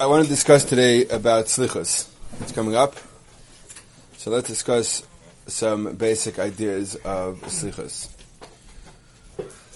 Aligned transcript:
I 0.00 0.06
want 0.06 0.24
to 0.24 0.30
discuss 0.30 0.64
today 0.64 1.04
about 1.08 1.44
slichus. 1.44 2.08
It's 2.40 2.52
coming 2.52 2.74
up. 2.74 2.96
So 4.16 4.30
let's 4.30 4.48
discuss 4.48 5.06
some 5.46 5.94
basic 5.94 6.38
ideas 6.38 6.94
of 7.04 7.42
slichus. 7.42 8.08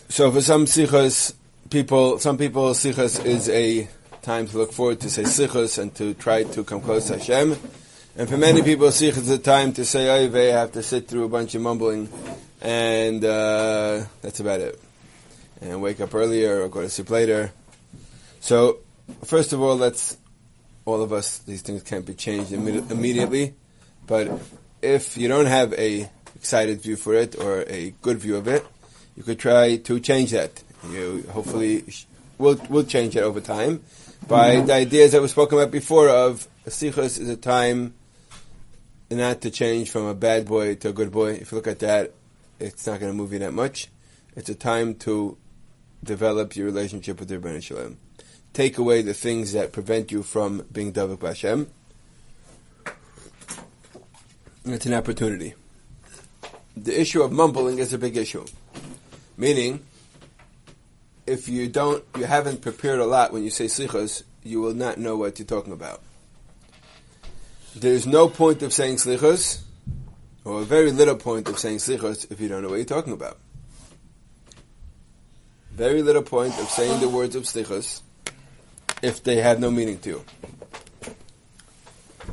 So 0.08 0.32
for 0.32 0.40
some 0.40 0.64
slichus, 0.64 1.34
people, 1.68 2.18
some 2.20 2.38
people, 2.38 2.70
slichus 2.70 3.22
is 3.22 3.50
a 3.50 3.86
time 4.22 4.48
to 4.48 4.56
look 4.56 4.72
forward 4.72 5.00
to 5.00 5.10
say 5.10 5.24
slichus 5.24 5.76
and 5.76 5.94
to 5.96 6.14
try 6.14 6.44
to 6.44 6.64
come 6.64 6.80
close 6.80 7.08
to 7.08 7.18
Hashem. 7.18 7.58
And 8.16 8.26
for 8.26 8.38
many 8.38 8.62
people, 8.62 8.86
slichus 8.88 9.18
is 9.18 9.28
a 9.28 9.36
time 9.36 9.74
to 9.74 9.84
say 9.84 10.08
I 10.08 10.58
have 10.58 10.72
to 10.72 10.82
sit 10.82 11.06
through 11.06 11.24
a 11.24 11.28
bunch 11.28 11.54
of 11.54 11.60
mumbling, 11.60 12.08
and 12.62 13.22
uh, 13.22 14.06
that's 14.22 14.40
about 14.40 14.60
it. 14.60 14.80
And 15.60 15.82
wake 15.82 16.00
up 16.00 16.14
earlier 16.14 16.62
or 16.62 16.70
go 16.70 16.80
to 16.80 16.88
sleep 16.88 17.10
later. 17.10 17.52
So 18.40 18.78
First 19.24 19.52
of 19.52 19.60
all, 19.60 19.76
let's 19.76 20.16
all 20.84 21.02
of 21.02 21.12
us. 21.12 21.38
These 21.38 21.62
things 21.62 21.82
can't 21.82 22.06
be 22.06 22.14
changed 22.14 22.52
imme- 22.52 22.90
immediately, 22.90 23.54
but 24.06 24.30
if 24.82 25.16
you 25.16 25.28
don't 25.28 25.46
have 25.46 25.72
a 25.74 26.08
excited 26.36 26.80
view 26.80 26.96
for 26.96 27.14
it 27.14 27.36
or 27.38 27.64
a 27.68 27.94
good 28.02 28.18
view 28.18 28.36
of 28.36 28.48
it, 28.48 28.66
you 29.16 29.22
could 29.22 29.38
try 29.38 29.76
to 29.76 30.00
change 30.00 30.32
that. 30.32 30.62
You 30.90 31.26
hopefully 31.30 31.84
will 32.38 32.56
will 32.68 32.84
change 32.84 33.16
it 33.16 33.22
over 33.22 33.40
time 33.40 33.82
by 34.28 34.56
mm-hmm. 34.56 34.66
the 34.66 34.74
ideas 34.74 35.12
that 35.12 35.20
were 35.20 35.28
spoken 35.28 35.58
about 35.58 35.70
before. 35.70 36.08
Of 36.08 36.46
slichos 36.66 37.18
is 37.18 37.28
a 37.28 37.36
time 37.36 37.94
not 39.10 39.40
to 39.42 39.50
change 39.50 39.90
from 39.90 40.06
a 40.06 40.14
bad 40.14 40.46
boy 40.46 40.74
to 40.76 40.88
a 40.88 40.92
good 40.92 41.12
boy. 41.12 41.32
If 41.32 41.52
you 41.52 41.56
look 41.56 41.66
at 41.66 41.78
that, 41.80 42.12
it's 42.58 42.86
not 42.86 43.00
going 43.00 43.12
to 43.12 43.16
move 43.16 43.32
you 43.32 43.38
that 43.40 43.52
much. 43.52 43.88
It's 44.36 44.48
a 44.48 44.54
time 44.54 44.94
to 44.96 45.36
develop 46.02 46.56
your 46.56 46.66
relationship 46.66 47.20
with 47.20 47.28
the 47.28 47.38
Ribono 47.38 47.62
Shel 47.62 47.78
Olam 47.78 47.96
take 48.54 48.78
away 48.78 49.02
the 49.02 49.12
things 49.12 49.52
that 49.52 49.72
prevent 49.72 50.12
you 50.12 50.22
from 50.22 50.64
being 50.72 50.92
Davik 50.92 51.20
Hashem. 51.20 51.68
It's 54.64 54.86
an 54.86 54.94
opportunity. 54.94 55.54
The 56.76 56.98
issue 56.98 57.22
of 57.22 57.32
mumbling 57.32 57.78
is 57.78 57.92
a 57.92 57.98
big 57.98 58.16
issue. 58.16 58.46
Meaning, 59.36 59.84
if 61.26 61.48
you 61.48 61.68
don't, 61.68 62.04
you 62.16 62.24
haven't 62.24 62.62
prepared 62.62 63.00
a 63.00 63.04
lot 63.04 63.32
when 63.32 63.42
you 63.42 63.50
say 63.50 63.66
slichas, 63.66 64.22
you 64.44 64.60
will 64.60 64.74
not 64.74 64.98
know 64.98 65.16
what 65.16 65.38
you're 65.38 65.46
talking 65.46 65.72
about. 65.72 66.00
There's 67.74 68.06
no 68.06 68.28
point 68.28 68.62
of 68.62 68.72
saying 68.72 68.96
slichas, 68.96 69.62
or 70.44 70.62
a 70.62 70.64
very 70.64 70.92
little 70.92 71.16
point 71.16 71.48
of 71.48 71.58
saying 71.58 71.78
slichas 71.78 72.30
if 72.30 72.40
you 72.40 72.48
don't 72.48 72.62
know 72.62 72.68
what 72.68 72.76
you're 72.76 72.84
talking 72.84 73.12
about. 73.12 73.38
Very 75.72 76.02
little 76.02 76.22
point 76.22 76.56
of 76.60 76.68
saying 76.68 77.00
the 77.00 77.08
words 77.08 77.34
of 77.34 77.42
slichas 77.44 78.02
if 79.04 79.22
they 79.22 79.36
have 79.36 79.60
no 79.60 79.70
meaning 79.70 79.98
to 79.98 80.08
you. 80.08 80.24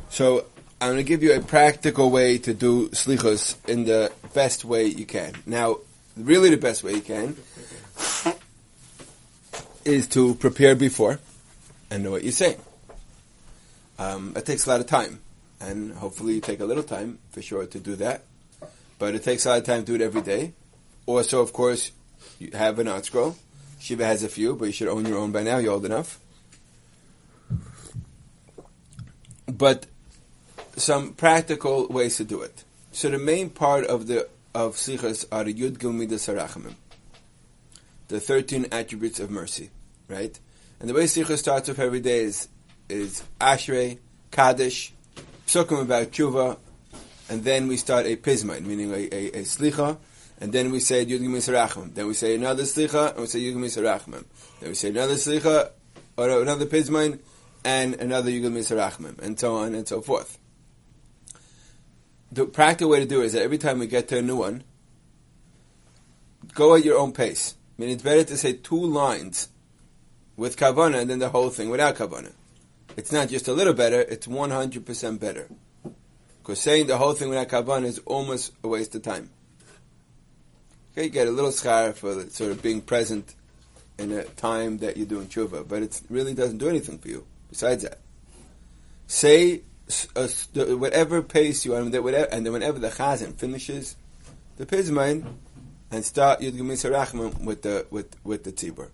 So 0.08 0.46
I'm 0.80 0.92
going 0.92 0.96
to 0.96 1.04
give 1.04 1.22
you 1.22 1.34
a 1.34 1.40
practical 1.40 2.10
way 2.10 2.38
to 2.38 2.54
do 2.54 2.88
slichos 2.88 3.56
in 3.68 3.84
the 3.84 4.10
best 4.32 4.64
way 4.64 4.86
you 4.86 5.04
can. 5.04 5.34
Now, 5.44 5.78
really 6.16 6.48
the 6.50 6.56
best 6.56 6.82
way 6.82 6.94
you 6.94 7.02
can 7.02 7.36
is 9.84 10.08
to 10.08 10.34
prepare 10.36 10.74
before 10.74 11.20
and 11.90 12.02
know 12.02 12.12
what 12.12 12.22
you're 12.22 12.32
saying. 12.32 12.60
Um, 13.98 14.32
it 14.34 14.46
takes 14.46 14.64
a 14.66 14.70
lot 14.70 14.80
of 14.80 14.86
time, 14.86 15.20
and 15.60 15.92
hopefully 15.92 16.34
you 16.34 16.40
take 16.40 16.60
a 16.60 16.64
little 16.64 16.82
time 16.82 17.18
for 17.30 17.42
sure 17.42 17.66
to 17.66 17.78
do 17.78 17.96
that. 17.96 18.24
But 18.98 19.14
it 19.14 19.22
takes 19.22 19.44
a 19.44 19.50
lot 19.50 19.58
of 19.58 19.64
time 19.64 19.84
to 19.84 19.86
do 19.86 19.94
it 19.94 20.00
every 20.00 20.22
day. 20.22 20.54
Also, 21.04 21.42
of 21.42 21.52
course, 21.52 21.92
you 22.38 22.50
have 22.54 22.78
an 22.78 22.86
ArtScroll. 22.86 23.36
Shiva 23.78 24.06
has 24.06 24.22
a 24.22 24.28
few, 24.28 24.54
but 24.56 24.66
you 24.66 24.72
should 24.72 24.88
own 24.88 25.04
your 25.04 25.18
own 25.18 25.32
by 25.32 25.42
now. 25.42 25.58
You're 25.58 25.74
old 25.74 25.84
enough. 25.84 26.21
But 29.62 29.86
some 30.74 31.12
practical 31.12 31.86
ways 31.86 32.16
to 32.16 32.24
do 32.24 32.42
it. 32.42 32.64
So 32.90 33.10
the 33.10 33.18
main 33.18 33.48
part 33.48 33.84
of 33.84 34.08
the 34.08 34.28
of 34.52 34.74
slichas 34.74 35.24
are 35.30 35.44
Yud 35.44 35.78
Gimel 35.78 35.94
Midas 35.94 36.26
Harachamim, 36.26 36.74
the 38.08 38.18
thirteen 38.18 38.66
attributes 38.72 39.20
of 39.20 39.30
mercy, 39.30 39.70
right? 40.08 40.36
And 40.80 40.90
the 40.90 40.94
way 40.94 41.04
slichas 41.04 41.38
starts 41.38 41.68
off 41.68 41.78
every 41.78 42.00
day 42.00 42.24
is 42.24 42.48
is 42.88 43.22
Ashrei, 43.40 43.98
Kaddish, 44.32 44.94
Psukim 45.46 45.80
about 45.82 46.10
Tshuva, 46.10 46.58
and 47.30 47.44
then 47.44 47.68
we 47.68 47.76
start 47.76 48.06
a 48.06 48.16
Pizmon, 48.16 48.62
meaning 48.62 48.90
a, 48.90 48.96
a, 48.96 49.26
a 49.28 49.42
Slicha, 49.42 49.96
and 50.40 50.52
then 50.52 50.72
we 50.72 50.80
say 50.80 51.06
Yud 51.06 51.20
Gimel 51.20 51.36
Harachamim. 51.36 51.94
Then 51.94 52.08
we 52.08 52.14
say 52.14 52.34
another 52.34 52.64
Slicha, 52.64 53.12
and 53.12 53.20
we 53.20 53.26
say 53.28 53.38
Yud 53.38 53.54
Gimel 53.54 53.80
Harachamim. 53.80 54.24
Then 54.58 54.70
we 54.70 54.74
say 54.74 54.88
another 54.88 55.14
Slicha, 55.14 55.70
or 56.16 56.42
another 56.42 56.66
Pizmon, 56.66 57.20
and 57.64 57.94
another 57.94 58.30
Yugel 58.30 58.52
Misarachmim, 58.52 59.18
and 59.20 59.38
so 59.38 59.56
on 59.56 59.74
and 59.74 59.86
so 59.86 60.00
forth. 60.00 60.38
The 62.30 62.46
practical 62.46 62.90
way 62.90 63.00
to 63.00 63.06
do 63.06 63.22
it 63.22 63.26
is 63.26 63.32
that 63.34 63.42
every 63.42 63.58
time 63.58 63.78
we 63.78 63.86
get 63.86 64.08
to 64.08 64.18
a 64.18 64.22
new 64.22 64.36
one, 64.36 64.64
go 66.54 66.74
at 66.74 66.84
your 66.84 66.98
own 66.98 67.12
pace. 67.12 67.54
I 67.78 67.82
mean, 67.82 67.90
it's 67.90 68.02
better 68.02 68.24
to 68.24 68.36
say 68.36 68.54
two 68.54 68.84
lines 68.84 69.48
with 70.36 70.56
kavana 70.56 71.06
than 71.06 71.18
the 71.18 71.28
whole 71.28 71.50
thing 71.50 71.68
without 71.68 71.96
kavana. 71.96 72.32
It's 72.96 73.12
not 73.12 73.28
just 73.28 73.48
a 73.48 73.52
little 73.52 73.74
better; 73.74 74.00
it's 74.00 74.26
one 74.26 74.50
hundred 74.50 74.86
percent 74.86 75.20
better. 75.20 75.48
Because 76.42 76.60
saying 76.60 76.86
the 76.88 76.98
whole 76.98 77.12
thing 77.12 77.28
without 77.28 77.48
kavana 77.48 77.84
is 77.84 78.00
almost 78.06 78.52
a 78.64 78.68
waste 78.68 78.94
of 78.94 79.02
time. 79.02 79.30
Okay, 80.92 81.04
you 81.04 81.10
get 81.10 81.28
a 81.28 81.30
little 81.30 81.50
schar 81.50 81.94
for 81.94 82.28
sort 82.30 82.50
of 82.50 82.60
being 82.60 82.80
present 82.80 83.34
in 83.98 84.10
a 84.12 84.24
time 84.24 84.78
that 84.78 84.96
you're 84.96 85.06
doing 85.06 85.26
tshuva, 85.26 85.66
but 85.66 85.82
it 85.82 86.00
really 86.10 86.34
doesn't 86.34 86.58
do 86.58 86.68
anything 86.68 86.98
for 86.98 87.08
you. 87.08 87.26
Besides 87.52 87.82
that, 87.82 87.98
say 89.06 89.60
uh, 90.16 90.26
whatever 90.76 91.20
pace 91.20 91.66
you 91.66 91.72
want, 91.72 91.84
and 91.84 91.92
then 91.92 92.52
whenever 92.52 92.78
the 92.78 92.88
chazan 92.88 93.34
finishes 93.34 93.94
the 94.56 94.64
pizmon, 94.64 95.26
and 95.90 96.02
start 96.02 96.40
Yud 96.40 96.52
Gimel 96.52 97.44
with 97.44 97.60
the 97.60 97.86
with 97.90 98.16
with 98.24 98.44
the 98.44 98.52
tzibur. 98.52 98.88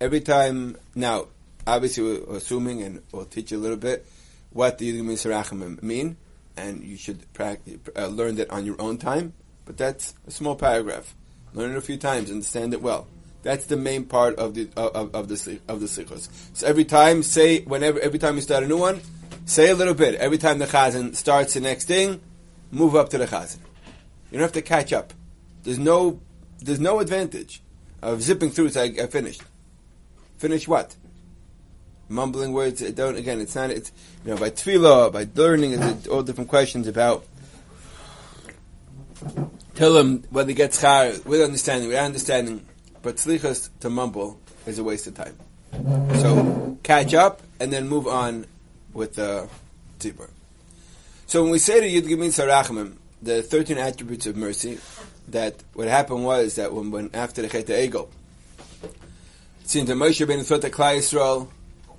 Every 0.00 0.20
time 0.20 0.76
now, 0.94 1.26
obviously 1.66 2.04
we're 2.04 2.36
assuming, 2.36 2.84
and 2.84 3.02
we'll 3.10 3.24
teach 3.24 3.50
you 3.50 3.58
a 3.58 3.62
little 3.62 3.76
bit 3.76 4.06
what 4.52 4.78
the 4.78 4.92
Yud 4.92 5.02
Gimel 5.02 5.82
mean, 5.82 6.18
and 6.56 6.84
you 6.84 6.96
should 6.96 7.32
practice, 7.32 7.78
uh, 7.96 8.06
learn 8.06 8.36
that 8.36 8.50
on 8.50 8.64
your 8.64 8.80
own 8.80 8.96
time. 8.96 9.32
But 9.64 9.76
that's 9.76 10.14
a 10.28 10.30
small 10.30 10.54
paragraph. 10.54 11.16
Learn 11.52 11.72
it 11.72 11.78
a 11.78 11.80
few 11.80 11.96
times, 11.96 12.30
understand 12.30 12.74
it 12.74 12.80
well. 12.80 13.08
That's 13.48 13.64
the 13.64 13.78
main 13.78 14.04
part 14.04 14.36
of 14.36 14.52
the 14.52 14.68
of, 14.76 15.14
of 15.14 15.28
the 15.28 15.58
of 15.68 15.80
the 15.80 15.86
slichos. 15.86 16.28
So 16.52 16.66
every 16.66 16.84
time, 16.84 17.22
say 17.22 17.62
whenever 17.62 17.98
every 17.98 18.18
time 18.18 18.34
you 18.36 18.42
start 18.42 18.62
a 18.62 18.68
new 18.68 18.76
one, 18.76 19.00
say 19.46 19.70
a 19.70 19.74
little 19.74 19.94
bit. 19.94 20.16
Every 20.16 20.36
time 20.36 20.58
the 20.58 20.66
chazan 20.66 21.16
starts 21.16 21.54
the 21.54 21.60
next 21.60 21.86
thing, 21.86 22.20
move 22.70 22.94
up 22.94 23.08
to 23.08 23.16
the 23.16 23.24
chazan. 23.24 23.60
You 24.30 24.32
don't 24.32 24.42
have 24.42 24.52
to 24.52 24.60
catch 24.60 24.92
up. 24.92 25.14
There's 25.62 25.78
no 25.78 26.20
there's 26.58 26.78
no 26.78 27.00
advantage 27.00 27.62
of 28.02 28.20
zipping 28.20 28.50
through. 28.50 28.68
So 28.68 28.82
I, 28.82 28.92
I 29.04 29.06
finished. 29.06 29.40
Finish 30.36 30.68
what? 30.68 30.94
Mumbling 32.10 32.52
words. 32.52 32.82
It 32.82 32.96
don't 32.96 33.16
again. 33.16 33.40
It's 33.40 33.54
not. 33.54 33.70
It's 33.70 33.92
you 34.26 34.32
know 34.32 34.36
by 34.36 34.50
tefillah, 34.50 35.10
by 35.10 35.26
learning. 35.34 35.82
All 36.10 36.22
different 36.22 36.50
questions 36.50 36.86
about. 36.86 37.24
Tell 39.74 39.94
them 39.94 40.24
whether 40.28 40.48
they 40.48 40.52
get 40.52 40.72
schar 40.72 41.24
with 41.24 41.40
understanding, 41.40 41.88
without 41.88 42.04
understanding 42.04 42.66
but 43.08 43.16
slichas 43.16 43.70
to 43.80 43.88
mumble 43.88 44.38
is 44.66 44.78
a 44.78 44.84
waste 44.84 45.06
of 45.06 45.14
time. 45.14 45.34
So 46.20 46.76
catch 46.82 47.14
up 47.14 47.40
and 47.58 47.72
then 47.72 47.88
move 47.88 48.06
on 48.06 48.44
with 48.92 49.14
the 49.14 49.48
tzibur. 49.98 50.28
So 51.26 51.40
when 51.42 51.50
we 51.52 51.58
say 51.58 51.80
to 51.80 51.88
Yud 51.88 52.06
Gimin 52.06 52.28
Sarachmim, 52.28 52.96
the 53.22 53.42
13 53.42 53.78
attributes 53.78 54.26
of 54.26 54.36
mercy, 54.36 54.78
that 55.28 55.54
what 55.72 55.88
happened 55.88 56.26
was 56.26 56.56
that 56.56 56.74
when, 56.74 56.90
when 56.90 57.08
after 57.14 57.40
the 57.40 57.48
Chet 57.48 57.68
Egel, 57.68 58.08
it 58.82 59.70
seemed 59.70 59.88
Moshe 59.88 60.28
ben 60.28 60.44
thought 60.44 60.60
that 60.60 60.72
Klal 60.72 60.98
Yisrael 60.98 61.48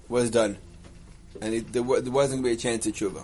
was 0.10 0.30
done. 0.30 0.60
And 1.42 1.56
it, 1.56 1.74
there, 1.74 1.82
there, 1.82 2.12
wasn't 2.12 2.44
going 2.44 2.44
to 2.44 2.50
be 2.50 2.52
a 2.52 2.56
chance 2.56 2.86
at 2.86 2.94
tshuva. 2.94 3.24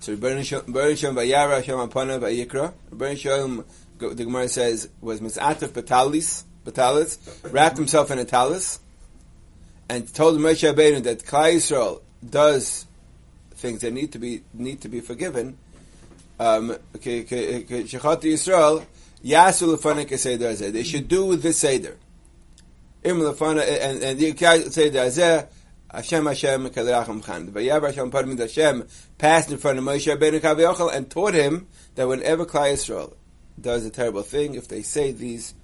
So 0.00 0.16
Ribono 0.16 0.44
Shel 0.44 0.62
Olam 0.62 1.14
Vayara 1.14 1.54
Hashem 1.58 1.76
Apana 1.88 2.18
Vayikra. 2.18 2.72
Ribono 2.90 3.16
Shel 3.16 3.48
Olam, 3.48 3.64
the 3.98 4.24
Gemara 4.24 4.48
says, 4.48 4.88
was 5.00 5.20
Mitzatef 5.20 5.68
Batalis, 5.68 6.42
batalis, 6.64 7.18
wrapped 7.52 7.76
himself 7.76 8.10
in 8.10 8.18
a 8.18 8.24
talis, 8.24 8.80
and 9.88 10.12
told 10.12 10.38
Moshe 10.38 10.72
Rabbeinu 10.72 11.02
that 11.02 11.20
Klal 11.20 11.54
Yisrael 11.54 12.00
does 12.28 12.86
things 13.54 13.80
that 13.82 13.92
need 13.92 14.12
to 14.12 14.18
be 14.18 14.42
need 14.52 14.80
to 14.80 14.88
be 14.88 15.00
forgiven. 15.00 15.58
Um, 16.38 16.76
They 16.92 17.24
should 20.84 21.08
do 21.08 21.36
this 21.36 21.58
seder. 21.58 21.96
Im 23.04 23.18
lefana 23.18 23.62
and 23.62 24.18
the 24.18 24.70
seder 24.70 24.98
azeh. 24.98 25.46
Hashem 25.92 26.24
Hashem 26.24 26.70
kalerachem 26.70 27.24
chan. 27.24 27.52
Vayav 27.52 27.82
Hashem 27.86 28.10
parmin 28.10 28.38
Hashem 28.38 28.88
passed 29.18 29.50
in 29.50 29.58
front 29.58 29.78
of 29.78 29.84
Moshe 29.84 30.16
Rabbeinu 30.16 30.40
Kaviyachal 30.40 30.90
and 30.92 31.10
taught 31.10 31.34
him 31.34 31.66
that 31.96 32.08
whenever 32.08 32.46
Klal 32.46 32.72
Yisrael 32.72 33.12
does 33.60 33.84
a 33.84 33.90
terrible 33.90 34.22
thing, 34.22 34.54
if 34.54 34.68
they 34.68 34.80
say 34.82 35.12
these 35.12 35.54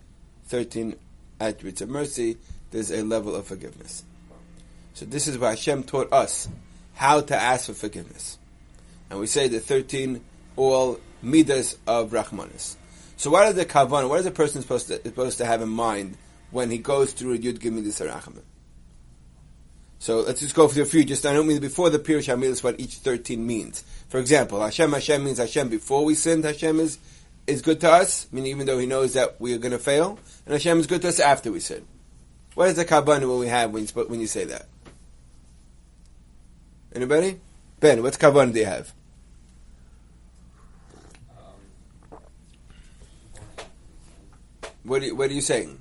13 0.49 0.97
attributes 1.41 1.81
of 1.81 1.89
mercy, 1.89 2.37
there's 2.71 2.91
a 2.91 3.03
level 3.03 3.35
of 3.35 3.47
forgiveness. 3.47 4.05
So 4.95 5.07
this 5.07 5.29
is 5.29 5.39
why 5.39 5.51
Hashem 5.51 5.85
taught 5.85 6.13
us 6.13 6.49
how 6.95 7.21
to 7.21 7.37
ask 7.37 7.67
for 7.67 7.75
forgiveness. 7.75 8.39
And 9.11 9.21
we 9.21 9.27
say 9.27 9.49
the 9.49 9.61
13 9.61 10.23
all 10.57 10.99
midas 11.23 11.79
of 11.87 12.11
Rahmanis. 12.11 12.77
So 13.17 13.31
what 13.31 13.47
are 13.47 13.53
the 13.53 13.65
kavan? 13.65 14.09
What 14.09 14.21
is 14.21 14.27
a 14.27 14.31
person 14.31 14.63
supposed 14.63 14.89
to, 14.89 15.01
supposed 15.03 15.39
to 15.39 15.45
have 15.45 15.63
in 15.63 15.69
mind 15.69 16.17
when 16.51 16.71
he 16.71 16.79
goes 16.79 17.13
through 17.13 17.39
Yud 17.39 17.59
Gimel 17.59 17.85
Sarachim? 17.87 18.41
So 20.01 20.21
let's 20.21 20.41
just 20.41 20.55
go 20.55 20.69
for 20.69 20.81
a 20.81 20.85
few. 20.85 21.05
Just 21.05 21.27
I 21.27 21.33
don't 21.33 21.49
mean 21.49 21.61
before 21.61 21.91
the 21.91 21.99
Pirush 21.99 22.33
Hamilas 22.33 22.63
what 22.63 22.79
each 22.79 22.95
thirteen 22.97 23.45
means. 23.45 23.83
For 24.09 24.19
example, 24.21 24.61
Hashem 24.61 24.93
Hashem 24.93 25.25
means 25.25 25.39
Hashem 25.39 25.69
before 25.69 26.05
we 26.05 26.15
sinned. 26.15 26.45
Hashem 26.45 26.79
is 26.79 26.99
is 27.49 27.63
good 27.63 27.81
to 27.81 27.91
us, 27.91 28.29
meaning 28.31 28.51
even 28.51 28.67
though 28.67 28.79
He 28.79 28.87
knows 28.87 29.15
that 29.15 29.41
we 29.41 29.55
are 29.55 29.59
going 29.59 29.73
to 29.73 29.79
fail, 29.79 30.19
and 30.45 30.53
Hashem 30.53 30.79
is 30.79 30.87
good 30.87 31.03
to 31.03 31.09
us 31.09 31.19
after 31.19 31.51
we 31.51 31.61
sin. 31.61 31.87
What 32.55 32.69
is 32.69 32.77
the 32.77 32.85
kavanah 32.85 33.29
when 33.29 33.39
we 33.39 33.49
have 33.49 33.71
when 33.71 33.85
you, 33.85 34.05
when 34.05 34.21
you 34.21 34.27
say 34.27 34.45
that? 34.45 34.67
Anybody? 36.95 37.41
Ben, 37.81 38.03
what's 38.03 38.19
kavanah 38.19 38.53
do 38.53 38.59
you 38.59 38.67
have? 38.67 38.93
What 44.83 45.03
are 45.03 45.07
you, 45.07 45.17
what 45.17 45.31
are 45.31 45.35
you 45.35 45.41
saying? 45.41 45.81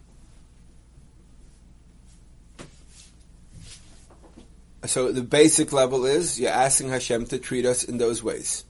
So 4.86 5.12
the 5.12 5.22
basic 5.22 5.74
level 5.74 6.06
is 6.06 6.40
you're 6.40 6.50
asking 6.50 6.90
Hashem 6.90 7.26
to 7.28 7.40
treat 7.40 7.66
us 7.66 7.84
in 7.84 7.98
those 7.98 8.24
ways. 8.24 8.64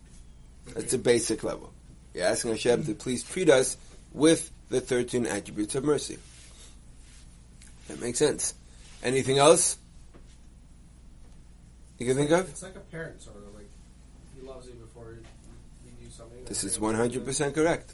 That's 0.74 0.92
the 0.92 0.98
basic 0.98 1.44
level. 1.44 1.74
You're 2.18 2.26
asking 2.26 2.50
Hashem 2.50 2.84
to 2.86 2.96
please 2.96 3.22
treat 3.22 3.48
us 3.48 3.78
with 4.12 4.52
the 4.70 4.82
13 4.82 5.28
attributes 5.28 5.76
of 5.76 5.84
mercy. 5.84 6.18
That 7.88 8.02
makes 8.02 8.18
sense. 8.18 8.56
Anything 9.04 9.38
else 9.38 9.78
you 12.00 12.08
can 12.08 12.16
think 12.16 12.32
of? 12.32 12.50
It's 12.50 12.64
like 12.64 12.76
a 12.76 12.80
parent, 12.80 13.22
sort 13.22 13.38
of. 13.38 13.54
Like, 13.54 13.70
he 14.36 14.48
loves 14.48 14.66
you 14.66 14.74
before 14.74 15.12
you 15.12 15.92
do 16.02 16.10
something. 16.10 16.44
This 16.46 16.64
is 16.64 16.80
100% 16.80 17.54
correct. 17.54 17.94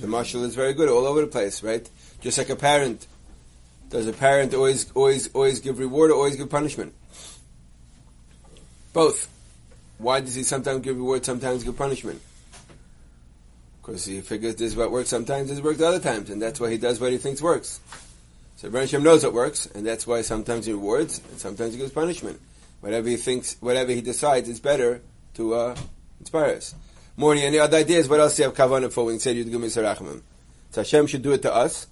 The 0.00 0.06
mashal 0.06 0.44
is 0.44 0.54
very 0.54 0.74
good 0.74 0.90
all 0.90 1.06
over 1.06 1.22
the 1.22 1.26
place, 1.26 1.62
right? 1.62 1.88
Just 2.20 2.36
like 2.36 2.50
a 2.50 2.56
parent. 2.56 3.06
Does 3.88 4.06
a 4.06 4.12
parent 4.12 4.52
always, 4.52 4.92
always, 4.92 5.32
always 5.32 5.60
give 5.60 5.78
reward 5.78 6.10
or 6.10 6.18
always 6.18 6.36
give 6.36 6.50
punishment? 6.50 6.92
Both. 8.92 9.30
Why 9.96 10.20
does 10.20 10.34
he 10.34 10.42
sometimes 10.42 10.82
give 10.82 10.98
reward, 10.98 11.24
sometimes 11.24 11.64
give 11.64 11.78
punishment? 11.78 12.20
Because 13.84 14.06
he 14.06 14.20
figures 14.22 14.54
this 14.56 14.70
is 14.72 14.76
what 14.76 14.90
works 14.90 15.10
sometimes, 15.10 15.50
this 15.50 15.60
works 15.60 15.82
other 15.82 16.00
times, 16.00 16.30
and 16.30 16.40
that's 16.40 16.58
why 16.58 16.70
he 16.70 16.78
does 16.78 17.00
what 17.00 17.12
he 17.12 17.18
thinks 17.18 17.42
works. 17.42 17.80
So 18.56 18.70
Hashem 18.70 19.02
knows 19.02 19.24
what 19.24 19.34
works, 19.34 19.66
and 19.66 19.84
that's 19.84 20.06
why 20.06 20.22
sometimes 20.22 20.64
he 20.64 20.72
rewards, 20.72 21.20
and 21.30 21.38
sometimes 21.38 21.74
he 21.74 21.78
gives 21.80 21.92
punishment. 21.92 22.40
Whatever 22.80 23.08
he 23.10 23.16
thinks, 23.16 23.56
whatever 23.60 23.92
he 23.92 24.00
decides 24.00 24.48
is 24.48 24.58
better 24.58 25.02
to 25.34 25.54
uh, 25.54 25.76
inspire 26.18 26.54
us. 26.56 26.74
Morning, 27.16 27.44
any 27.44 27.58
other 27.58 27.76
ideas? 27.76 28.08
What 28.08 28.20
else 28.20 28.36
do 28.36 28.42
you 28.42 28.48
have 28.48 28.56
kavanah 28.56 28.90
for 28.90 29.04
when 29.04 29.14
you 29.14 29.20
say 29.20 29.34
Yud 29.34 29.50
Gimel 29.50 29.66
Sarachim? 29.66 30.22
So 30.70 30.80
Hashem 30.80 31.06
should 31.06 31.22
do 31.22 31.32
it 31.32 31.42
to 31.42 31.54
us. 31.54 31.86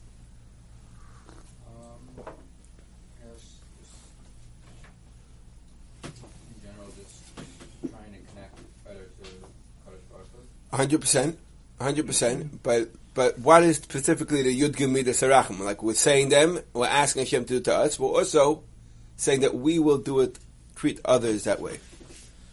Yes, 3.23 3.61
in 6.03 6.11
general, 6.63 6.89
just 6.99 7.23
trying 7.81 8.13
to 8.13 8.19
connect 8.33 8.85
better 8.85 9.11
to 9.23 9.29
Kadosh 9.85 10.11
Baruch 10.11 10.29
Hu. 10.71 10.77
hundred 10.77 11.01
percent, 11.01 11.39
hundred 11.83 12.07
percent. 12.07 12.63
But 12.63 12.91
but 13.15 13.39
what 13.39 13.63
is 13.63 13.77
specifically 13.77 14.43
the 14.43 14.61
Yud 14.61 14.73
Gimel 14.77 15.05
Sarachim? 15.05 15.61
Like 15.61 15.83
we're 15.83 15.95
saying 15.95 16.31
them, 16.31 16.61
we're 16.73 16.87
asking 16.87 17.25
Hashem 17.25 17.45
to 17.47 17.55
do 17.55 17.61
to 17.61 17.77
us. 17.77 17.99
We're 17.99 18.09
also 18.09 18.65
saying 19.17 19.41
that 19.41 19.55
we 19.55 19.79
will 19.79 19.99
do 19.99 20.21
it, 20.21 20.39
treat 20.77 21.01
others 21.05 21.45
that 21.45 21.61
way, 21.61 21.79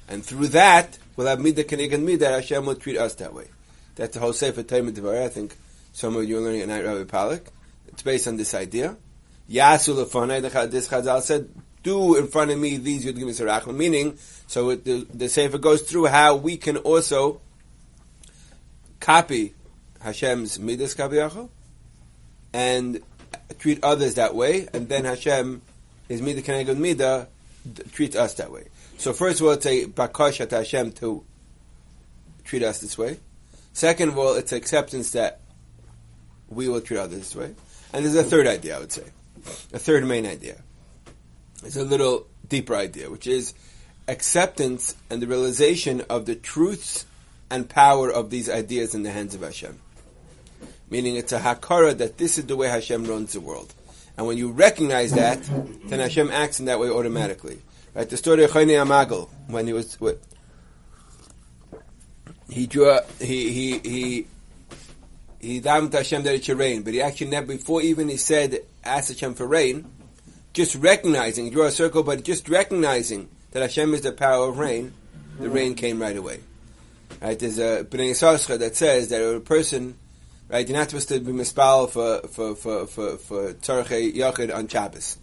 and 0.07 0.23
through 0.23 0.47
that 0.49 0.97
we'll 1.15 1.27
have 1.27 1.39
midah 1.39 1.63
keneged 1.63 1.91
midah. 1.91 2.31
Hashem 2.31 2.65
will 2.65 2.75
treat 2.75 2.97
us 2.97 3.15
that 3.15 3.33
way. 3.33 3.47
That's 3.95 4.13
the 4.13 4.19
whole 4.19 4.33
Sefer 4.33 4.63
Tomer 4.63 4.91
Devorah. 4.91 5.25
I 5.25 5.29
think 5.29 5.55
some 5.93 6.15
of 6.15 6.27
you 6.27 6.37
are 6.37 6.41
learning 6.41 6.61
at 6.61 6.67
night, 6.69 6.85
Rabbi 6.85 7.03
Palak. 7.03 7.47
It's 7.87 8.01
based 8.01 8.27
on 8.27 8.37
this 8.37 8.53
idea. 8.53 8.95
Yasu 9.49 10.05
lefanai. 10.05 10.69
This 10.69 10.87
Chazal 10.87 11.21
said, 11.21 11.49
"Do 11.83 12.15
in 12.15 12.27
front 12.27 12.51
of 12.51 12.59
me 12.59 12.77
these 12.77 13.05
Yud 13.05 13.17
Gimel 13.17 13.29
Sarachim." 13.29 13.75
Meaning, 13.75 14.17
so 14.47 14.69
it, 14.69 14.85
the, 14.85 15.07
the 15.13 15.27
Sefer 15.27 15.57
goes 15.57 15.81
through 15.81 16.05
how 16.05 16.35
we 16.35 16.55
can 16.57 16.77
also 16.77 17.41
copy 19.09 19.55
Hashem's 20.01 20.59
midas 20.59 20.93
kabiyachol 20.93 21.49
and 22.53 23.01
treat 23.57 23.83
others 23.83 24.13
that 24.15 24.35
way, 24.35 24.67
and 24.71 24.87
then 24.87 25.03
Hashem, 25.03 25.63
his 26.07 26.21
midah 26.21 26.43
keneged 26.43 26.77
midah, 26.77 27.25
treats 27.91 28.15
us 28.15 28.35
that 28.35 28.51
way. 28.51 28.67
So 28.99 29.11
first 29.13 29.39
of 29.39 29.47
all, 29.47 29.53
it's 29.53 29.65
a 29.65 29.85
bakasha 29.85 30.47
to 30.49 30.57
Hashem 30.57 30.91
to 31.01 31.23
treat 32.43 32.61
us 32.61 32.81
this 32.81 32.99
way. 32.99 33.19
Second 33.73 34.09
of 34.09 34.19
all, 34.19 34.35
it's 34.35 34.51
acceptance 34.51 35.13
that 35.13 35.39
we 36.47 36.69
will 36.69 36.81
treat 36.81 36.99
others 36.99 37.17
this 37.17 37.35
way. 37.35 37.55
And 37.91 38.05
there's 38.05 38.13
a 38.13 38.23
third 38.23 38.45
idea, 38.45 38.77
I 38.77 38.79
would 38.79 38.91
say. 38.91 39.05
A 39.73 39.79
third 39.79 40.05
main 40.05 40.27
idea. 40.27 40.61
It's 41.63 41.77
a 41.77 41.83
little 41.83 42.27
deeper 42.47 42.75
idea, 42.75 43.09
which 43.09 43.25
is 43.25 43.55
acceptance 44.07 44.95
and 45.09 45.19
the 45.19 45.25
realization 45.25 46.01
of 46.11 46.27
the 46.27 46.35
truths 46.35 47.05
and 47.49 47.69
power 47.69 48.11
of 48.11 48.29
these 48.29 48.49
ideas 48.49 48.95
in 48.95 49.03
the 49.03 49.11
hands 49.11 49.35
of 49.35 49.41
Hashem. 49.41 49.79
Meaning 50.89 51.15
it's 51.15 51.31
a 51.31 51.39
hakara 51.39 51.97
that 51.97 52.17
this 52.17 52.37
is 52.37 52.45
the 52.45 52.55
way 52.55 52.67
Hashem 52.67 53.05
runs 53.05 53.33
the 53.33 53.41
world. 53.41 53.73
And 54.17 54.27
when 54.27 54.37
you 54.37 54.51
recognize 54.51 55.13
that, 55.13 55.39
then 55.85 55.99
Hashem 55.99 56.29
acts 56.31 56.59
in 56.59 56.65
that 56.65 56.79
way 56.79 56.89
automatically. 56.89 57.61
Right? 57.93 58.09
The 58.09 58.17
story 58.17 58.43
of 58.43 58.51
Choni 58.51 58.71
HaMe'agel, 58.71 59.29
when 59.47 59.67
he 59.67 59.73
was 59.73 59.99
what? 59.99 60.19
He 62.49 62.65
drew 62.65 62.97
he 63.19 63.51
he 63.51 63.77
he 63.77 64.27
he 65.39 65.61
davened 65.61 65.93
Hashem 65.93 66.23
that 66.23 66.33
it 66.33 66.43
should 66.43 66.57
rain, 66.57 66.81
but 66.81 66.93
he 66.93 67.01
actually 67.01 67.29
never 67.29 67.47
before 67.47 67.81
even 67.81 68.09
he 68.09 68.17
said 68.17 68.59
ask 68.83 69.09
Hashem 69.09 69.35
for 69.35 69.45
rain, 69.47 69.85
just 70.53 70.75
recognizing, 70.75 71.45
he 71.45 71.51
drew 71.51 71.65
a 71.65 71.71
circle, 71.71 72.03
but 72.03 72.23
just 72.23 72.49
recognizing 72.49 73.29
that 73.51 73.61
Hashem 73.61 73.93
is 73.93 74.01
the 74.01 74.11
power 74.11 74.49
of 74.49 74.57
rain, 74.57 74.93
the 75.39 75.49
rain 75.49 75.75
came 75.75 76.01
right 76.01 76.17
away. 76.17 76.39
Right? 77.21 77.37
There's 77.37 77.59
a 77.59 77.83
Bnei 77.83 78.11
Yisrael 78.11 78.59
that 78.59 78.75
says 78.75 79.09
that 79.09 79.21
a 79.21 79.39
person, 79.39 79.97
right, 80.47 80.67
you're 80.67 80.77
not 80.77 80.89
supposed 80.89 81.09
to 81.09 81.19
be 81.19 81.31
mispal 81.31 81.89
for 81.89 82.27
for 82.27 82.55
for 82.55 82.87
for 82.87 83.17
for 83.17 83.53
tzarchei 83.53 84.15
yachid 84.15 84.55
on 84.55 84.67
Shabbos. 84.67 85.17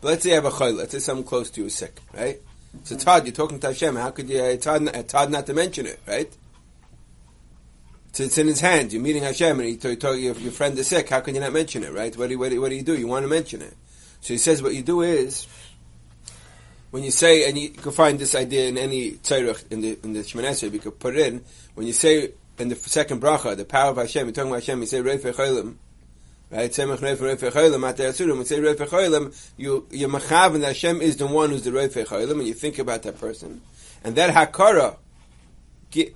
But 0.00 0.08
let's 0.08 0.22
say 0.22 0.30
you 0.30 0.34
have 0.36 0.44
a 0.44 0.50
chayla, 0.50 0.78
let's 0.78 0.92
say 0.92 1.00
someone 1.00 1.26
close 1.26 1.50
to 1.50 1.60
you 1.60 1.66
is 1.66 1.74
sick, 1.74 2.00
right? 2.14 2.40
So 2.84 2.94
it's 2.94 3.04
hard, 3.04 3.26
you're 3.26 3.34
talking 3.34 3.58
to 3.60 3.68
Hashem, 3.68 3.96
how 3.96 4.10
could 4.10 4.28
you, 4.28 4.42
it's 4.42 4.66
hard, 4.66 4.82
it's 4.82 5.12
hard 5.12 5.30
not 5.30 5.46
to 5.46 5.54
mention 5.54 5.86
it, 5.86 6.00
right? 6.06 6.32
So 8.12 8.24
it's 8.24 8.38
in 8.38 8.46
his 8.46 8.60
hands, 8.60 8.94
you're 8.94 9.02
meeting 9.02 9.22
Hashem 9.22 9.58
and 9.58 9.68
you 9.68 9.76
talk, 9.76 10.18
your, 10.18 10.34
your 10.34 10.52
friend 10.52 10.78
is 10.78 10.86
sick, 10.86 11.08
how 11.08 11.20
can 11.20 11.34
you 11.34 11.40
not 11.40 11.52
mention 11.52 11.82
it, 11.82 11.92
right? 11.92 12.16
What 12.16 12.26
do, 12.28 12.32
you, 12.32 12.38
what, 12.38 12.50
do, 12.50 12.60
what 12.60 12.70
do 12.70 12.76
you 12.76 12.82
do? 12.82 12.96
You 12.96 13.08
want 13.08 13.24
to 13.24 13.28
mention 13.28 13.62
it. 13.62 13.74
So 14.20 14.34
he 14.34 14.38
says 14.38 14.62
what 14.62 14.74
you 14.74 14.82
do 14.82 15.02
is, 15.02 15.46
when 16.90 17.02
you 17.02 17.10
say, 17.10 17.48
and 17.48 17.58
you 17.58 17.70
can 17.70 17.92
find 17.92 18.18
this 18.18 18.34
idea 18.34 18.68
in 18.68 18.78
any 18.78 19.12
tzarech 19.12 19.70
in 19.70 19.80
the 19.80 19.98
in 20.02 20.12
the 20.14 20.20
Shemoneh 20.20 20.72
you 20.72 20.78
could 20.78 20.98
put 20.98 21.16
in. 21.16 21.44
When 21.74 21.86
you 21.86 21.92
say 21.92 22.32
in 22.58 22.68
the 22.68 22.76
second 22.76 23.20
bracha, 23.20 23.56
the 23.56 23.64
power 23.64 23.90
of 23.90 23.96
Hashem, 23.98 24.26
you're 24.26 24.32
talking 24.32 24.50
about 24.50 24.62
Hashem. 24.62 24.80
You 24.80 24.86
say 24.86 25.02
Reifei 25.02 25.34
Cholim, 25.34 25.74
right? 26.50 26.70
Semach 26.70 26.98
Reifei 26.98 27.36
Reifei 27.36 27.52
Cholim. 27.52 27.88
At 27.88 27.96
the 27.98 28.04
Asurim, 28.04 28.38
you 28.38 28.44
say 28.44 28.58
Reifei 28.58 28.88
Cholim. 28.88 29.52
You 29.56 29.86
you're 29.90 30.08
machav, 30.08 30.60
Hashem 30.62 31.02
is 31.02 31.16
the 31.18 31.26
one 31.26 31.50
who's 31.50 31.64
the 31.64 31.70
Reifei 31.70 32.06
Cholim, 32.06 32.38
and 32.38 32.46
you 32.46 32.54
think 32.54 32.78
about 32.78 33.02
that 33.02 33.20
person, 33.20 33.60
and 34.02 34.16
that 34.16 34.34
hakara 34.34 34.96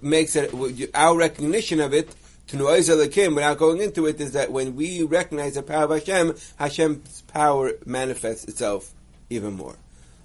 makes 0.01 0.37
it 0.37 0.91
our 0.95 1.17
recognition 1.17 1.81
of 1.81 1.95
it 1.95 2.15
to 2.49 2.57
Noise 2.57 2.89
Elokim 2.89 3.35
without 3.35 3.57
going 3.57 3.81
into 3.81 4.07
it 4.07 4.21
is 4.21 4.33
that 4.33 4.51
when 4.51 4.77
we 4.77 5.03
recognize 5.03 5.55
the 5.55 5.63
power 5.63 5.85
of 5.85 5.91
Hashem, 5.91 6.35
Hashem's 6.59 7.23
power 7.23 7.73
manifests 7.87 8.45
itself 8.45 8.93
even 9.31 9.55
more. 9.55 9.77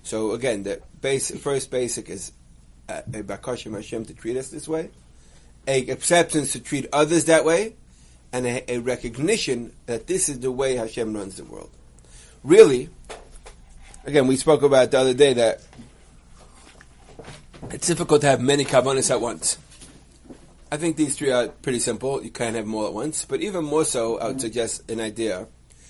So 0.07 0.31
again, 0.31 0.63
the 0.63 0.81
base, 1.01 1.31
first 1.37 1.69
basic 1.69 2.09
is 2.09 2.31
uh, 2.87 3.01
a 3.07 3.23
bakashim 3.23 3.73
Hashem 3.73 4.05
to 4.05 4.13
treat 4.13 4.37
us 4.37 4.47
this 4.47 4.65
way, 4.65 4.89
a 5.67 5.85
acceptance 5.89 6.53
to 6.53 6.61
treat 6.61 6.87
others 6.93 7.25
that 7.25 7.43
way, 7.43 7.75
and 8.31 8.47
a, 8.47 8.71
a 8.71 8.77
recognition 8.77 9.73
that 9.85 10.07
this 10.07 10.29
is 10.29 10.39
the 10.39 10.49
way 10.49 10.77
Hashem 10.77 11.13
runs 11.13 11.35
the 11.35 11.43
world. 11.43 11.71
Really, 12.41 12.89
again, 14.05 14.27
we 14.27 14.37
spoke 14.37 14.61
about 14.61 14.91
the 14.91 14.99
other 14.99 15.13
day 15.13 15.33
that 15.33 15.61
it's 17.69 17.87
difficult 17.87 18.21
to 18.21 18.27
have 18.27 18.39
many 18.39 18.63
kavanas 18.63 19.11
at 19.11 19.19
once. 19.19 19.57
I 20.71 20.77
think 20.77 20.95
these 20.95 21.17
three 21.17 21.31
are 21.31 21.49
pretty 21.49 21.79
simple. 21.79 22.23
You 22.23 22.31
can't 22.31 22.55
have 22.55 22.63
them 22.63 22.75
all 22.75 22.87
at 22.87 22.93
once, 22.93 23.25
but 23.25 23.41
even 23.41 23.65
more 23.65 23.83
so, 23.83 24.19
I 24.19 24.27
would 24.29 24.39
suggest 24.39 24.89
an 24.89 25.01
idea 25.01 25.47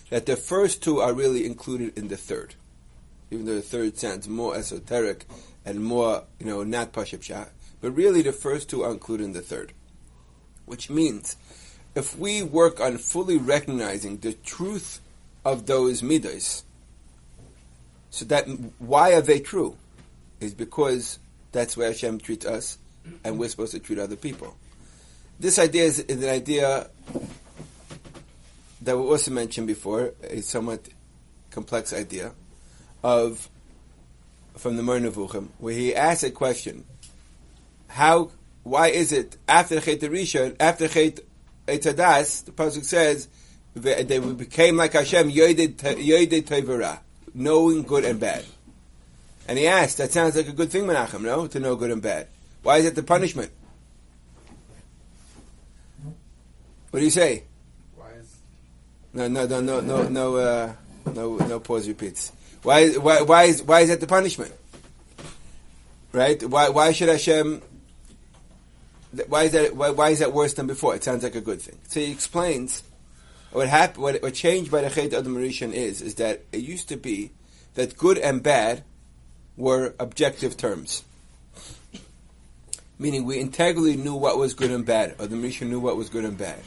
that 0.10 0.26
the 0.26 0.36
first 0.36 0.82
two 0.82 1.02
are 1.02 1.14
really 1.14 1.46
included 1.46 1.96
in 1.96 2.08
the 2.08 2.18
third 2.18 2.56
even 3.32 3.46
though 3.46 3.56
the 3.56 3.62
third 3.62 3.98
sounds 3.98 4.28
more 4.28 4.56
esoteric 4.56 5.26
and 5.66 5.84
more, 5.84 6.24
you 6.40 6.46
know, 6.46 6.64
not 6.64 6.94
Pashab 6.94 7.24
Shah. 7.24 7.46
But 7.82 7.92
really, 7.92 8.22
the 8.22 8.32
first 8.32 8.70
two 8.70 8.84
are 8.84 8.92
included 8.92 9.26
in 9.26 9.34
the 9.34 9.42
third. 9.42 9.74
Which 10.66 10.90
means, 10.90 11.36
if 11.96 12.18
we 12.18 12.44
work 12.44 12.80
on 12.80 12.98
fully 12.98 13.38
recognizing 13.38 14.18
the 14.18 14.34
truth 14.34 15.00
of 15.46 15.66
those 15.66 16.02
midas, 16.02 16.64
So 18.10 18.26
that 18.26 18.48
why 18.80 19.14
are 19.14 19.22
they 19.22 19.40
true? 19.40 19.78
Is 20.40 20.54
because 20.54 21.20
that's 21.52 21.78
where 21.78 21.88
Hashem 21.88 22.20
treats 22.20 22.46
us, 22.46 22.78
and 23.24 23.38
we're 23.38 23.50
supposed 23.50 23.74
to 23.74 23.80
treat 23.80 24.00
other 24.00 24.16
people. 24.16 24.56
This 25.40 25.60
idea 25.60 25.84
is, 25.84 26.00
is 26.00 26.24
an 26.24 26.30
idea 26.30 26.90
that 28.82 28.98
we 28.98 29.04
also 29.04 29.32
mentioned 29.32 29.68
before, 29.68 30.14
a 30.24 30.42
somewhat 30.42 30.88
complex 31.52 31.94
idea 31.94 32.34
of 33.08 33.50
from 34.58 34.76
the 34.76 34.84
Moreh 34.84 35.00
Nevuchim, 35.00 35.48
where 35.60 35.74
he 35.74 35.96
asks 35.96 36.24
a 36.24 36.32
question: 36.32 36.84
How? 37.88 38.32
Why 38.64 38.88
is 38.90 39.14
it 39.14 39.38
after 39.48 39.80
Chet 39.80 40.02
Rishon, 40.02 40.58
after 40.60 40.90
Chet 40.90 41.22
Etzadas, 41.68 42.44
the 42.44 42.52
pasuk 42.52 42.84
says 42.84 43.30
they 43.76 44.20
became 44.20 44.76
like 44.76 44.92
Hashem, 44.92 45.32
Yoidei 45.32 46.44
Tevera, 46.44 47.00
knowing 47.34 47.84
good 47.84 48.04
and 48.04 48.20
bad. 48.20 48.44
And 49.48 49.58
he 49.58 49.68
asked, 49.68 50.00
that 50.00 50.12
sounds 50.12 50.36
like 50.36 50.50
a 50.50 50.52
good 50.52 50.70
thing, 50.70 50.84
Menachem, 50.84 51.22
no? 51.22 51.48
To 51.48 51.60
know 51.60 51.78
good 51.78 51.92
and 51.92 52.02
bad. 52.02 52.28
Why 52.64 52.78
is 52.78 52.86
it 52.86 52.96
the 52.96 53.04
punishment? 53.04 53.52
What 56.92 57.00
do 57.00 57.06
you 57.06 57.12
say? 57.12 57.44
Why 57.96 58.10
is 58.20 58.36
No, 59.14 59.28
no, 59.30 59.46
no, 59.46 59.62
no, 59.62 59.80
no, 59.80 60.08
no, 60.10 60.36
uh, 60.36 60.74
no, 61.14 61.38
no 61.38 61.60
pause 61.62 61.88
repeats. 61.88 62.34
Why, 62.68 62.90
why, 62.90 63.22
why 63.22 63.44
is, 63.44 63.64
why 63.64 63.80
is 63.80 63.88
that 63.88 64.02
the 64.02 64.08
punishment? 64.08 64.52
Right? 66.12 66.44
Why, 66.44 66.68
why 66.68 66.92
should 66.92 67.08
Hashem? 67.08 67.62
Why 69.30 69.44
is 69.44 69.54
that? 69.54 69.74
Why, 69.74 69.92
why 69.92 70.10
is 70.10 70.20
that 70.20 70.34
worse 70.34 70.54
than 70.56 70.68
before? 70.68 70.94
It 70.94 71.02
sounds 71.02 71.24
like 71.24 71.36
a 71.36 71.40
good 71.40 71.62
thing. 71.62 71.78
So 71.88 72.02
he 72.02 72.12
explains 72.12 72.84
what 73.54 73.70
happened. 73.70 74.04
What, 74.04 74.22
what 74.22 74.34
changed 74.34 74.70
by 74.70 74.82
the 74.82 74.90
Chet 74.90 75.14
Adam 75.14 75.38
Rishon 75.38 75.72
is 75.72 76.02
is 76.02 76.16
that 76.16 76.42
it 76.52 76.58
used 76.58 76.90
to 76.90 76.98
be 76.98 77.32
that 77.76 77.98
good 77.98 78.18
and 78.18 78.44
bad 78.44 78.84
were 79.56 79.96
objective 79.98 80.58
terms. 80.58 81.06
Meaning 83.00 83.24
we 83.24 83.40
integrally 83.40 83.96
knew 83.96 84.16
what 84.16 84.38
was 84.38 84.54
good 84.54 84.72
and 84.72 84.86
bad, 84.86 85.16
or 85.20 85.28
the 85.28 85.38
Rishon 85.38 85.70
knew 85.70 85.80
what 85.80 85.96
was 85.96 86.10
good 86.10 86.26
and 86.26 86.38
bad. 86.38 86.60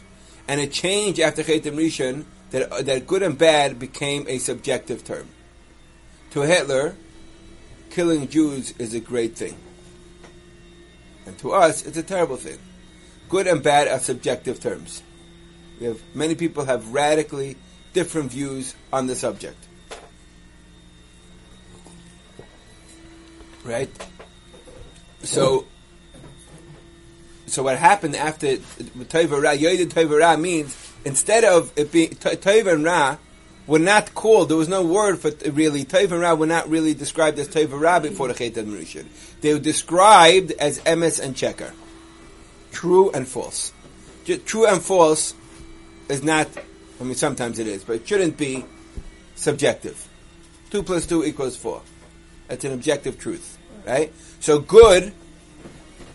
And 0.49 0.63
it 0.63 0.73
changed 0.73 1.21
after 1.21 1.43
Chet 1.43 1.65
Rishon 1.65 2.25
that, 2.53 2.87
that 2.87 3.07
good 3.07 3.23
and 3.23 3.37
bad 3.37 3.79
became 3.79 4.25
a 4.29 4.39
subjective 4.39 5.05
term. 5.05 5.29
To 6.31 6.43
Hitler, 6.43 6.95
killing 7.91 8.29
Jews 8.29 8.73
is 8.79 8.95
a 8.95 9.01
great 9.01 9.37
thing. 9.37 9.57
And 11.27 11.37
to 11.39 11.53
us, 11.53 11.85
it's 11.85 11.97
a 11.97 12.03
terrible 12.03 12.37
thing. 12.37 12.59
Good 13.29 13.47
and 13.47 13.63
bad 13.63 13.89
are 13.89 13.99
subjective 13.99 14.61
terms. 14.61 15.03
We 15.79 15.87
have 15.87 16.01
many 16.15 16.35
people 16.35 16.65
have 16.67 16.93
radically 16.93 17.57
different 17.93 18.31
views 18.31 18.75
on 18.93 19.07
the 19.07 19.17
subject. 19.17 19.57
Right? 23.65 23.91
So 25.23 25.67
so 27.47 27.65
what 27.65 27.79
happened 27.79 28.15
after 28.15 28.57
Tova 28.57 29.43
Ra, 29.43 29.51
Yoid 29.51 29.85
Tova 29.89 30.21
Ra 30.21 30.37
means 30.37 30.77
instead 31.05 31.45
of 31.45 31.73
it 31.77 31.91
being 31.91 32.11
Tova 32.11 32.75
and 32.75 32.85
Ra 32.85 33.17
were 33.71 33.79
not 33.79 34.13
called. 34.17 34.49
There 34.49 34.57
was 34.57 34.69
no 34.69 34.85
word 34.85 35.21
for 35.21 35.31
really 35.49 35.85
Tova 35.85 36.29
and 36.29 36.41
were 36.41 36.47
not 36.47 36.69
really 36.69 36.93
described 36.93 37.39
as 37.39 37.47
Tova 37.47 37.81
Ra 37.81 38.01
before 38.01 38.27
the 38.27 38.35
Chet 38.35 38.55
Rishon. 38.55 39.07
They 39.43 39.53
were 39.55 39.61
described 39.61 40.51
as 40.59 40.81
emes 40.81 41.21
and 41.21 41.37
sheker, 41.37 41.71
true 42.73 43.13
and 43.13 43.29
false. 43.29 43.73
True 44.45 44.67
and 44.67 44.83
false 44.83 45.35
is 46.09 46.25
not. 46.25 46.49
I 47.01 47.05
mean, 47.05 47.15
sometimes 47.15 47.61
it 47.61 47.69
is, 47.69 47.85
but 47.85 47.95
it 47.95 48.09
shouldn't 48.09 48.37
be 48.37 48.65
subjective. 49.37 50.09
Two 50.71 50.83
plus 50.83 51.07
two 51.07 51.25
equals 51.25 51.57
four. 51.57 51.81
That's 52.49 52.65
an 52.65 52.73
objective 52.73 53.21
truth, 53.21 53.57
right? 53.87 54.13
So 54.41 54.59
good 54.59 55.13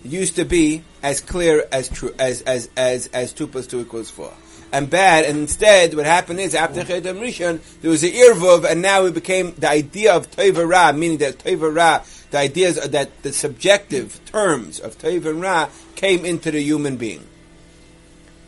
used 0.03 0.35
to 0.35 0.43
be 0.43 0.83
as 1.01 1.21
clear 1.21 1.65
as 1.71 1.87
true 1.87 2.13
as 2.19 2.41
as 2.41 2.69
as 2.75 3.07
as 3.13 3.31
two 3.31 3.47
plus 3.47 3.65
two 3.65 3.79
equals 3.79 4.11
four, 4.11 4.33
and 4.71 4.89
bad. 4.89 5.25
And 5.25 5.37
instead, 5.39 5.93
what 5.93 6.05
happened 6.05 6.39
is 6.39 6.55
after 6.55 6.81
Chetam 6.81 7.19
Rishon, 7.19 7.59
there 7.81 7.91
was 7.91 8.03
an 8.03 8.11
irvuv, 8.11 8.69
and 8.69 8.81
now 8.81 9.05
it 9.05 9.13
became 9.13 9.53
the 9.55 9.69
idea 9.69 10.13
of 10.13 10.29
teva 10.31 10.67
ra, 10.67 10.91
meaning 10.91 11.17
that 11.19 11.39
teva 11.39 11.73
ra, 11.73 12.03
the 12.31 12.37
ideas 12.37 12.75
that 12.75 13.23
the 13.23 13.31
subjective 13.31 14.19
terms 14.25 14.79
of 14.79 14.97
teva 14.97 15.31
and 15.31 15.41
ra 15.41 15.69
came 15.95 16.25
into 16.25 16.51
the 16.51 16.61
human 16.61 16.97
being. 16.97 17.25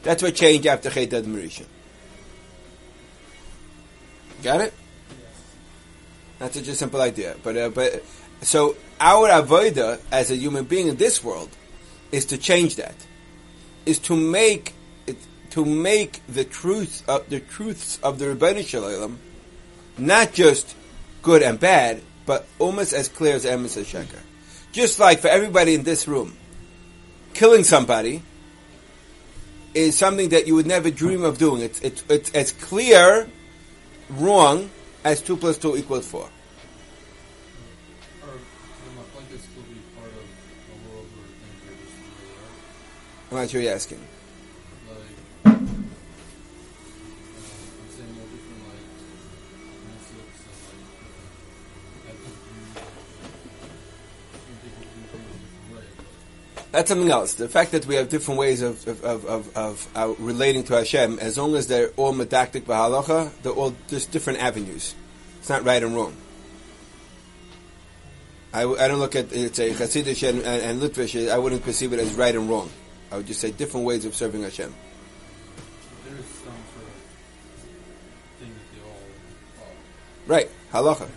That's 0.04 0.24
what 0.24 0.36
changed 0.36 0.68
after 0.68 0.90
Chetam 0.90 1.36
Rishon. 1.36 1.66
Got 4.44 4.62
it? 4.62 4.74
That's 6.40 6.56
such 6.56 6.68
a 6.68 6.76
simple 6.76 7.02
idea, 7.02 7.36
but 7.42 7.58
uh, 7.58 7.70
but 7.70 8.04
so 8.42 8.76
our 9.00 9.30
avoda 9.30 10.00
as 10.12 10.30
a 10.30 10.36
human 10.36 10.66
being 10.66 10.88
in 10.88 10.96
this 10.98 11.24
world 11.24 11.50
is 12.12 12.26
to 12.26 12.38
change 12.38 12.76
that, 12.76 12.96
is 13.86 13.98
to 14.00 14.16
make 14.16 14.74
to 15.58 15.66
make 15.66 16.22
the 16.28 16.44
truth 16.44 17.02
of 17.10 17.28
the 17.32 17.40
truths 17.40 17.98
of 18.04 18.20
the 18.20 18.26
Ribono 18.26 18.64
Shel 18.64 18.84
Olam 18.84 19.18
not 19.98 20.32
just 20.32 20.76
good 21.24 21.42
and 21.42 21.60
bad, 21.60 22.00
but 22.28 22.46
almost 22.60 22.94
as 22.94 23.10
clear 23.10 23.34
as 23.34 23.44
emes 23.44 23.76
sheker. 23.84 24.20
Just 24.72 25.00
like 25.00 25.18
for 25.18 25.30
everybody 25.30 25.74
in 25.74 25.82
this 25.82 26.08
room, 26.08 26.38
killing 27.34 27.64
somebody 27.64 28.22
is 29.74 29.98
something 29.98 30.30
that 30.30 30.46
you 30.46 30.54
would 30.54 30.68
never 30.68 30.92
dream 30.92 31.24
of 31.24 31.40
doing. 31.40 31.64
It's 31.64 31.82
it's 31.82 32.04
it's 32.08 32.30
as 32.36 32.52
clear 32.52 33.28
wrong 34.12 34.70
as 35.04 35.22
two 35.22 35.38
plus 35.38 35.58
two 35.58 35.76
equals 35.76 36.06
four. 36.06 36.22
or 36.22 36.30
can 38.28 38.96
my 38.96 39.02
blanket 39.12 39.42
still 39.42 39.64
be 39.64 39.82
part 39.98 40.12
of 40.14 40.22
a 40.22 40.78
world 40.88 41.08
where 41.18 41.26
things 41.42 41.66
are 43.32 43.36
I'm 43.36 43.42
not 43.42 43.50
sure 43.50 43.60
you're 43.60 43.74
asking. 43.74 44.17
That's 56.72 56.90
something 56.90 57.10
else. 57.10 57.34
The 57.34 57.48
fact 57.48 57.72
that 57.72 57.86
we 57.86 57.96
have 57.96 58.10
different 58.10 58.40
ways 58.40 58.62
of 58.62 58.86
of, 58.88 59.04
of, 59.04 59.26
of, 59.26 59.58
of 59.58 59.88
uh, 59.96 60.14
relating 60.20 60.64
to 60.66 60.76
Hashem, 60.76 61.20
as 61.20 61.38
long 61.38 61.56
as 61.56 61.68
they're 61.68 61.90
all 61.96 62.14
medactic 62.14 62.64
b'halacha, 62.64 63.32
they're 63.42 63.54
all 63.54 63.74
just 63.88 64.12
different 64.12 64.40
avenues. 64.40 64.94
It's 65.40 65.50
not 65.50 65.64
right 65.64 65.82
and 65.82 65.96
wrong. 65.96 66.16
I 68.54 68.64
don't 68.88 69.00
look 69.00 69.16
at 69.16 69.32
it's 69.34 69.60
a 69.60 69.70
Hasidic 69.70 70.28
and, 70.28 70.40
and, 70.40 70.62
and 70.64 70.82
Litvish. 70.82 71.30
I 71.30 71.38
wouldn't 71.38 71.64
perceive 71.64 71.94
it 71.94 72.00
as 72.00 72.14
right 72.16 72.34
and 72.34 72.50
wrong. 72.50 72.72
I 73.12 73.18
would 73.18 73.28
just 73.28 73.40
say 73.40 73.52
different 73.52 73.86
ways 73.86 74.04
of 74.06 74.16
serving 74.16 74.42
Hashem. 74.42 74.74
There 76.06 76.18
is 76.18 76.26
some 76.26 76.46
sort 76.46 76.88
of 76.88 76.94
thing 78.40 78.50
that 78.50 78.68
they 78.74 78.82
all 78.84 78.98
follow. 79.58 79.72
Right, 80.26 80.50
halacha. 80.74 81.10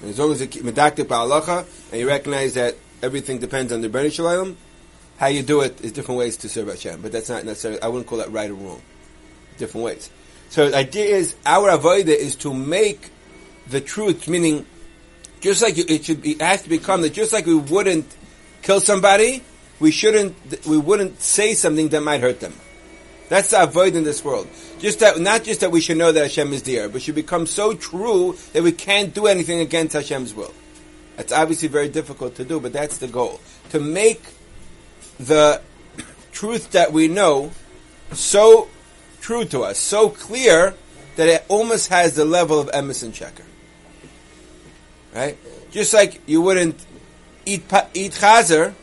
And 0.00 0.10
as 0.10 0.18
long 0.18 0.32
as 0.32 0.40
it's 0.40 0.56
medactic 0.56 1.08
by 1.08 1.16
halacha, 1.16 1.66
and 1.92 2.00
you 2.00 2.08
recognize 2.08 2.54
that 2.54 2.74
everything 3.04 3.38
depends 3.38 3.72
on 3.72 3.80
the 3.80 3.88
Ribono 3.88 4.12
Shel 4.12 4.26
Olam, 4.26 4.56
how 5.18 5.26
you 5.26 5.42
do 5.42 5.60
it 5.60 5.80
is 5.82 5.92
different 5.92 6.18
ways 6.18 6.36
to 6.38 6.48
serve 6.48 6.68
Hashem. 6.68 7.02
But 7.02 7.12
that's 7.12 7.28
not 7.28 7.44
necessarily. 7.44 7.80
I 7.82 7.88
wouldn't 7.88 8.06
call 8.06 8.18
that 8.18 8.32
right 8.32 8.50
or 8.50 8.54
wrong. 8.54 8.82
Different 9.58 9.84
ways. 9.84 10.10
So 10.48 10.70
the 10.70 10.76
idea 10.76 11.16
is 11.16 11.36
our 11.46 11.70
avodah 11.70 12.08
is 12.08 12.34
to 12.36 12.52
make 12.52 13.10
the 13.68 13.80
truth, 13.80 14.28
meaning 14.28 14.66
just 15.40 15.62
like 15.62 15.76
you, 15.76 15.84
it 15.88 16.04
should 16.04 16.22
be, 16.22 16.32
it 16.32 16.42
has 16.42 16.62
to 16.62 16.68
become 16.68 17.02
that 17.02 17.12
just 17.12 17.32
like 17.32 17.46
we 17.46 17.54
wouldn't 17.54 18.16
kill 18.62 18.80
somebody, 18.80 19.42
we 19.78 19.90
shouldn't, 19.90 20.34
we 20.66 20.78
wouldn't 20.78 21.20
say 21.20 21.54
something 21.54 21.88
that 21.90 22.00
might 22.00 22.20
hurt 22.20 22.40
them. 22.40 22.54
That's 23.28 23.50
the 23.50 23.62
avoid 23.62 23.94
in 23.94 24.04
this 24.04 24.24
world. 24.24 24.48
Just 24.78 25.00
that, 25.00 25.18
not 25.18 25.44
just 25.44 25.60
that 25.60 25.70
we 25.70 25.80
should 25.80 25.96
know 25.96 26.12
that 26.12 26.22
Hashem 26.22 26.52
is 26.52 26.62
there, 26.62 26.88
but 26.88 27.02
should 27.02 27.14
become 27.14 27.46
so 27.46 27.74
true 27.74 28.36
that 28.52 28.62
we 28.62 28.72
can't 28.72 29.14
do 29.14 29.26
anything 29.26 29.60
against 29.60 29.94
Hashem's 29.94 30.34
will. 30.34 30.52
That's 31.16 31.32
obviously 31.32 31.68
very 31.68 31.88
difficult 31.88 32.36
to 32.36 32.44
do, 32.44 32.60
but 32.60 32.72
that's 32.72 32.98
the 32.98 33.06
goal. 33.06 33.40
To 33.70 33.80
make 33.80 34.22
the 35.18 35.60
truth 36.32 36.72
that 36.72 36.92
we 36.92 37.08
know 37.08 37.52
so 38.12 38.68
true 39.20 39.44
to 39.46 39.62
us, 39.62 39.78
so 39.78 40.10
clear 40.10 40.74
that 41.16 41.28
it 41.28 41.44
almost 41.48 41.88
has 41.88 42.14
the 42.14 42.24
level 42.24 42.58
of 42.58 42.68
Emes 42.72 43.02
and 43.02 43.14
Sheker. 43.14 43.44
Right? 45.14 45.38
Just 45.70 45.94
like 45.94 46.20
you 46.26 46.42
wouldn't 46.42 46.84
eat 47.46 47.62
eat 47.94 48.12
chazer, 48.12 48.74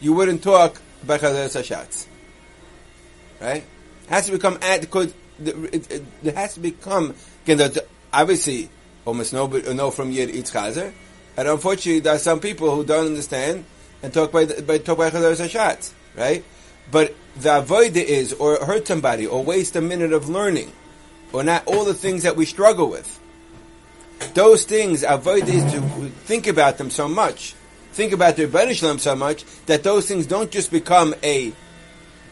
you 0.00 0.12
wouldn't 0.12 0.42
talk 0.42 0.80
about 1.02 1.20
chazer 1.20 1.46
sashatz. 1.46 2.06
Right? 3.40 3.64
It 4.04 4.08
has 4.08 4.26
to 4.26 4.32
become 4.32 4.58
ad 4.62 4.80
because 4.82 5.12
it, 5.44 5.90
it, 5.90 6.04
it 6.22 6.34
has 6.36 6.54
to 6.54 6.60
become 6.60 7.14
again. 7.44 7.72
Obviously, 8.12 8.70
almost 9.04 9.32
nobody 9.32 9.74
know 9.74 9.90
from 9.90 10.10
yid 10.10 10.30
eats 10.30 10.52
chazer, 10.52 10.92
and 11.36 11.48
unfortunately, 11.48 12.00
there 12.00 12.14
are 12.14 12.18
some 12.18 12.40
people 12.40 12.74
who 12.74 12.84
don't 12.84 13.06
understand 13.06 13.64
and 14.02 14.12
talk 14.12 14.32
by 14.32 14.44
the- 14.44 14.62
by 14.62 14.78
talk 14.78 14.98
by 14.98 15.10
chazer 15.10 15.36
sashatz. 15.36 15.90
Right? 16.16 16.44
But 16.90 17.14
the 17.36 17.50
avoida 17.50 17.96
is 17.96 18.32
or 18.32 18.56
hurt 18.64 18.86
somebody 18.86 19.26
or 19.26 19.44
waste 19.44 19.76
a 19.76 19.80
minute 19.80 20.12
of 20.12 20.28
learning 20.28 20.72
or 21.32 21.42
not 21.42 21.66
all 21.66 21.84
the 21.84 21.94
things 21.94 22.22
that 22.22 22.36
we 22.36 22.46
struggle 22.46 22.88
with. 22.88 23.18
those 24.32 24.64
things, 24.64 25.04
avoid 25.06 25.46
is 25.46 25.62
to 25.72 25.80
think 26.24 26.46
about 26.46 26.78
them 26.78 26.90
so 26.90 27.06
much, 27.06 27.54
think 27.92 28.12
about 28.12 28.36
the 28.36 28.46
Rebbeinu 28.46 28.98
so 28.98 29.14
much, 29.14 29.44
that 29.66 29.82
those 29.82 30.06
things 30.08 30.26
don't 30.26 30.50
just 30.50 30.70
become 30.70 31.14
a 31.22 31.52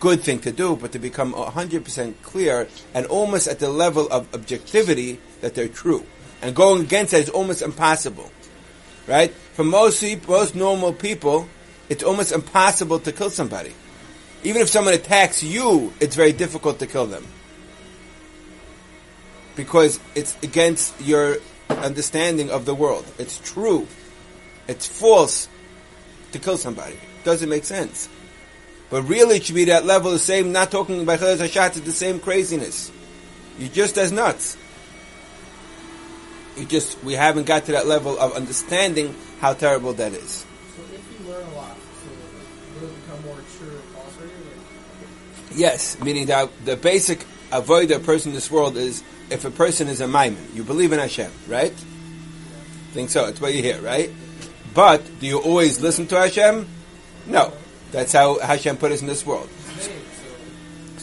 good 0.00 0.23
thing 0.23 0.38
to 0.38 0.52
do, 0.52 0.76
but 0.76 0.92
to 0.92 0.99
become 0.99 1.34
100% 1.34 2.14
clear 2.23 2.68
and 2.94 3.06
almost 3.06 3.46
at 3.46 3.58
the 3.58 3.68
level 3.68 4.08
of 4.08 4.26
objectivity 4.34 5.18
that 5.40 5.54
they're 5.54 5.68
true. 5.68 6.04
And 6.42 6.54
going 6.54 6.82
against 6.82 7.12
that 7.12 7.20
is 7.20 7.28
almost 7.30 7.62
impossible. 7.62 8.30
Right? 9.06 9.30
For 9.52 9.64
most 9.64 10.02
most 10.26 10.54
normal 10.54 10.92
people, 10.92 11.49
it's 11.88 12.02
almost 12.02 12.32
impossible 12.32 12.99
to 13.00 13.12
kill 13.12 13.30
somebody. 13.30 13.73
Even 14.42 14.62
if 14.62 14.68
someone 14.68 14.94
attacks 14.94 15.42
you, 15.42 15.92
it's 16.00 16.16
very 16.16 16.32
difficult 16.32 16.78
to 16.78 16.87
kill 16.87 17.06
them. 17.06 17.26
Because 19.56 20.00
it's 20.14 20.37
against 20.42 21.00
your 21.00 21.38
understanding 21.70 22.50
of 22.50 22.64
the 22.64 22.75
world. 22.75 23.06
It's 23.18 23.38
true. 23.38 23.87
It's 24.68 24.87
false 24.87 25.49
to 26.32 26.38
kill 26.38 26.56
somebody. 26.56 26.94
It 26.94 27.25
doesn't 27.25 27.49
make 27.49 27.64
sense. 27.64 28.08
But 28.90 29.02
really, 29.02 29.37
it 29.37 29.44
should 29.44 29.54
be 29.54 29.64
that 29.66 29.84
level, 29.84 30.11
the 30.11 30.18
same, 30.18 30.52
not 30.52 30.70
talking 30.70 31.00
about 31.00 31.20
Chaz 31.20 31.38
Hashat, 31.38 31.68
it's 31.68 31.80
the 31.80 31.92
same 31.92 32.20
craziness. 32.20 32.92
You're 33.58 33.70
just 33.70 33.96
as 33.99 34.12
nuts. 34.12 34.56
You 36.56 36.64
just, 36.64 37.02
we 37.02 37.14
haven't 37.14 37.46
got 37.46 37.64
to 37.66 37.73
that 37.73 37.87
level 37.87 38.18
of 38.18 38.32
understanding 38.34 39.14
how 39.40 39.54
terrible 39.54 39.92
that 39.94 40.12
is. 40.12 40.46
So 40.76 40.82
if 40.92 41.20
you 41.20 41.28
learn 41.28 41.44
a 41.46 41.54
lot, 41.54 41.76
so 41.76 42.80
will 42.80 42.88
it 42.88 43.04
become 43.04 43.25
more 43.25 43.37
true 43.58 43.76
or 43.76 44.02
false? 44.02 44.14
Yes, 45.54 46.00
meaning 46.00 46.26
that 46.26 46.50
the 46.64 46.76
basic 46.76 47.26
avoid 47.52 47.90
a 47.90 47.99
person 47.99 48.30
in 48.30 48.34
this 48.34 48.50
world 48.50 48.76
is 48.76 49.02
if 49.30 49.44
a 49.44 49.50
person 49.50 49.88
is 49.88 50.00
a 50.00 50.06
maamin, 50.06 50.54
you 50.54 50.64
believe 50.64 50.92
in 50.92 50.99
Hashem, 50.99 51.30
right? 51.49 51.73
Think 52.92 53.11
so. 53.11 53.26
It's 53.26 53.40
what 53.40 53.54
you 53.54 53.62
hear, 53.62 53.80
right? 53.80 54.11
But 54.75 55.02
do 55.20 55.26
you 55.26 55.38
always 55.38 55.80
listen 55.80 56.06
to 56.08 56.16
Hashem? 56.16 56.66
No. 57.26 57.52
That's 57.92 58.12
how 58.12 58.40
Hashem 58.40 58.76
put 58.78 58.90
us 58.90 59.02
in 59.02 59.06
this 59.06 59.25
world. 59.25 59.49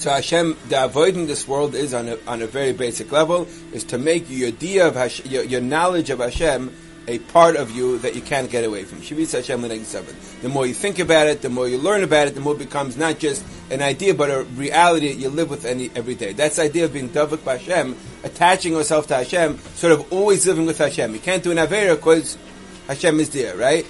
So 0.02 0.10
Hashem, 0.10 0.58
the 0.68 0.84
avoiding 0.84 1.28
this 1.28 1.48
world 1.48 1.76
is 1.76 1.94
on 1.94 2.10
a, 2.10 2.18
on 2.26 2.42
a 2.42 2.48
very 2.48 2.74
basic 2.74 3.12
level, 3.12 3.48
is 3.72 3.84
to 3.86 4.00
make 4.00 4.28
your 4.32 4.48
idea 4.48 4.88
of 4.88 4.96
Hashem, 4.96 5.30
your, 5.30 5.44
your 5.44 5.62
knowledge 5.62 6.10
of 6.10 6.18
Hashem 6.18 6.76
a 7.08 7.20
part 7.20 7.56
of 7.56 7.70
you 7.70 8.00
that 8.00 8.16
you 8.16 8.22
can't 8.22 8.50
get 8.50 8.64
away 8.64 8.84
from. 8.84 9.00
Shavitz 9.02 9.34
Hashem 9.34 9.84
seven. 9.84 10.16
The 10.42 10.50
more 10.50 10.66
you 10.66 10.74
think 10.74 10.98
about 10.98 11.28
it, 11.28 11.44
the 11.44 11.50
more 11.50 11.68
you 11.68 11.78
learn 11.78 12.02
about 12.02 12.28
it, 12.28 12.34
the 12.34 12.42
more 12.42 12.56
it 12.56 12.60
becomes 12.60 12.98
not 12.98 13.20
just 13.20 13.46
an 13.70 13.84
idea, 13.84 14.16
but 14.16 14.32
a 14.32 14.42
reality 14.56 15.14
that 15.14 15.20
you 15.20 15.30
live 15.30 15.52
with 15.52 15.66
any, 15.66 15.92
every 15.96 16.16
day. 16.16 16.34
That's 16.34 16.56
the 16.56 16.64
idea 16.64 16.86
of 16.86 16.94
being 16.94 17.10
davuk 17.10 17.46
by 17.46 17.58
Hashem, 17.58 17.96
attaching 18.24 18.74
yourself 18.74 19.06
to 19.08 19.18
Hashem, 19.18 19.60
sort 19.76 19.94
of 19.94 20.12
always 20.12 20.48
living 20.48 20.66
with 20.66 20.80
Hashem. 20.80 21.14
You 21.14 21.20
can't 21.20 21.44
do 21.44 21.52
an 21.52 21.58
Avera 21.58 21.96
because 21.96 22.40
Hashem 22.88 23.20
is 23.20 23.30
there, 23.30 23.56
right? 23.56 23.86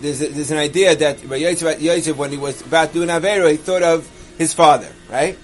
There's, 0.00 0.22
a, 0.22 0.28
there's 0.28 0.52
an 0.52 0.58
idea 0.58 0.94
that 0.94 1.24
Yosef, 1.24 2.16
when 2.16 2.30
he 2.30 2.38
was 2.38 2.62
about 2.62 2.92
doing 2.92 3.08
Avera, 3.08 3.50
he 3.50 3.56
thought 3.56 3.82
of 3.82 4.08
his 4.40 4.54
father, 4.54 4.90
right? 5.10 5.38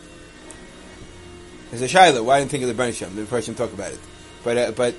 There's 1.69 1.83
a 1.83 1.89
Shiloh. 1.89 2.23
Why 2.23 2.39
didn't 2.39 2.51
you 2.51 2.59
think 2.59 2.71
of 2.71 2.75
the 2.75 2.83
Ribono 2.83 2.95
Shel 2.95 3.11
Olam? 3.11 3.17
The 3.17 3.27
person 3.27 3.55
talk 3.55 3.75
about 3.75 3.93
it. 3.93 3.99
But, 4.43 4.57
uh, 4.57 4.71
but 4.71 4.95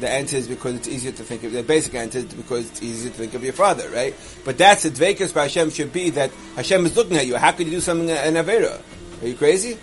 the 0.00 0.10
answer 0.10 0.36
is 0.36 0.48
because 0.48 0.74
it's 0.74 0.86
easier 0.86 1.12
to 1.12 1.22
think 1.22 1.44
of, 1.44 1.52
the 1.52 1.62
basic 1.62 1.94
answer 1.94 2.18
is 2.18 2.26
because 2.26 2.68
it's 2.68 2.82
easier 2.82 3.10
to 3.10 3.16
think 3.16 3.32
of 3.32 3.42
your 3.42 3.54
father, 3.54 3.88
right? 3.88 4.14
But 4.44 4.58
that's 4.58 4.82
the 4.82 4.90
Dvekas 4.90 5.32
by 5.32 5.44
Hashem 5.44 5.70
should 5.70 5.94
be 5.94 6.10
that 6.10 6.30
Hashem 6.56 6.84
is 6.84 6.94
looking 6.94 7.16
at 7.16 7.26
you. 7.26 7.36
How 7.36 7.52
could 7.52 7.64
you 7.64 7.72
do 7.72 7.80
something 7.80 8.10
in 8.10 8.34
Avera? 8.34 8.82
Are 9.22 9.26
you 9.26 9.34
crazy? 9.34 9.78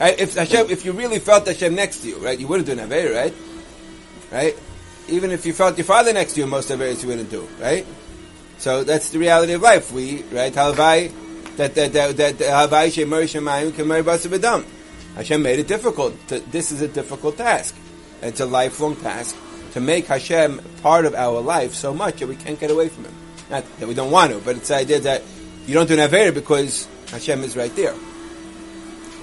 Right? 0.00 0.18
If 0.18 0.34
Hashem, 0.34 0.70
if 0.70 0.84
you 0.84 0.90
really 0.90 1.20
felt 1.20 1.46
Hashem 1.46 1.72
next 1.72 2.00
to 2.00 2.08
you, 2.08 2.16
right, 2.16 2.36
you 2.36 2.48
wouldn't 2.48 2.66
do 2.66 2.72
an 2.72 2.80
Avera, 2.80 3.14
right? 3.14 3.34
Right? 4.32 4.58
Even 5.06 5.30
if 5.30 5.46
you 5.46 5.52
felt 5.52 5.78
your 5.78 5.84
father 5.84 6.12
next 6.12 6.32
to 6.32 6.40
you, 6.40 6.48
most 6.48 6.68
Averas 6.68 7.00
you 7.00 7.10
wouldn't 7.10 7.30
do, 7.30 7.46
right? 7.60 7.86
So 8.58 8.82
that's 8.82 9.10
the 9.10 9.20
reality 9.20 9.52
of 9.52 9.62
life. 9.62 9.92
We, 9.92 10.22
right, 10.32 10.52
Halvai, 10.52 11.12
that, 11.56 11.74
that, 11.74 11.92
that, 11.92 12.16
that, 12.16 12.38
B'dam. 14.28 14.64
Hashem 15.14 15.42
made 15.42 15.58
it 15.60 15.68
difficult. 15.68 16.14
To, 16.28 16.40
this 16.40 16.72
is 16.72 16.80
a 16.80 16.88
difficult 16.88 17.36
task. 17.36 17.74
It's 18.22 18.40
a 18.40 18.46
lifelong 18.46 18.96
task 18.96 19.36
to 19.72 19.80
make 19.80 20.06
Hashem 20.06 20.60
part 20.82 21.04
of 21.04 21.14
our 21.14 21.40
life 21.40 21.74
so 21.74 21.94
much 21.94 22.20
that 22.20 22.26
we 22.26 22.36
can't 22.36 22.58
get 22.58 22.70
away 22.70 22.88
from 22.88 23.04
Him. 23.04 23.14
Not 23.50 23.64
that 23.78 23.88
we 23.88 23.94
don't 23.94 24.10
want 24.10 24.32
to, 24.32 24.38
but 24.38 24.56
it's 24.56 24.68
the 24.68 24.76
idea 24.76 25.00
that 25.00 25.22
you 25.66 25.74
don't 25.74 25.86
do 25.86 25.94
an 25.98 26.08
Avera 26.08 26.34
because 26.34 26.88
Hashem 27.10 27.42
is 27.42 27.56
right 27.56 27.74
there. 27.76 27.94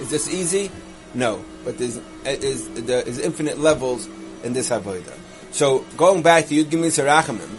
Is 0.00 0.10
this 0.10 0.32
easy? 0.32 0.70
No. 1.14 1.44
But 1.64 1.78
there's, 1.78 2.00
is, 2.24 2.68
there's 2.70 3.18
infinite 3.18 3.58
levels 3.58 4.08
in 4.42 4.52
this 4.52 4.70
Avodah. 4.70 5.18
So, 5.52 5.84
going 5.96 6.22
back 6.22 6.46
to 6.46 6.54
Yud 6.54 6.70
Gimel 6.70 6.86
Sarachamim, 6.86 7.50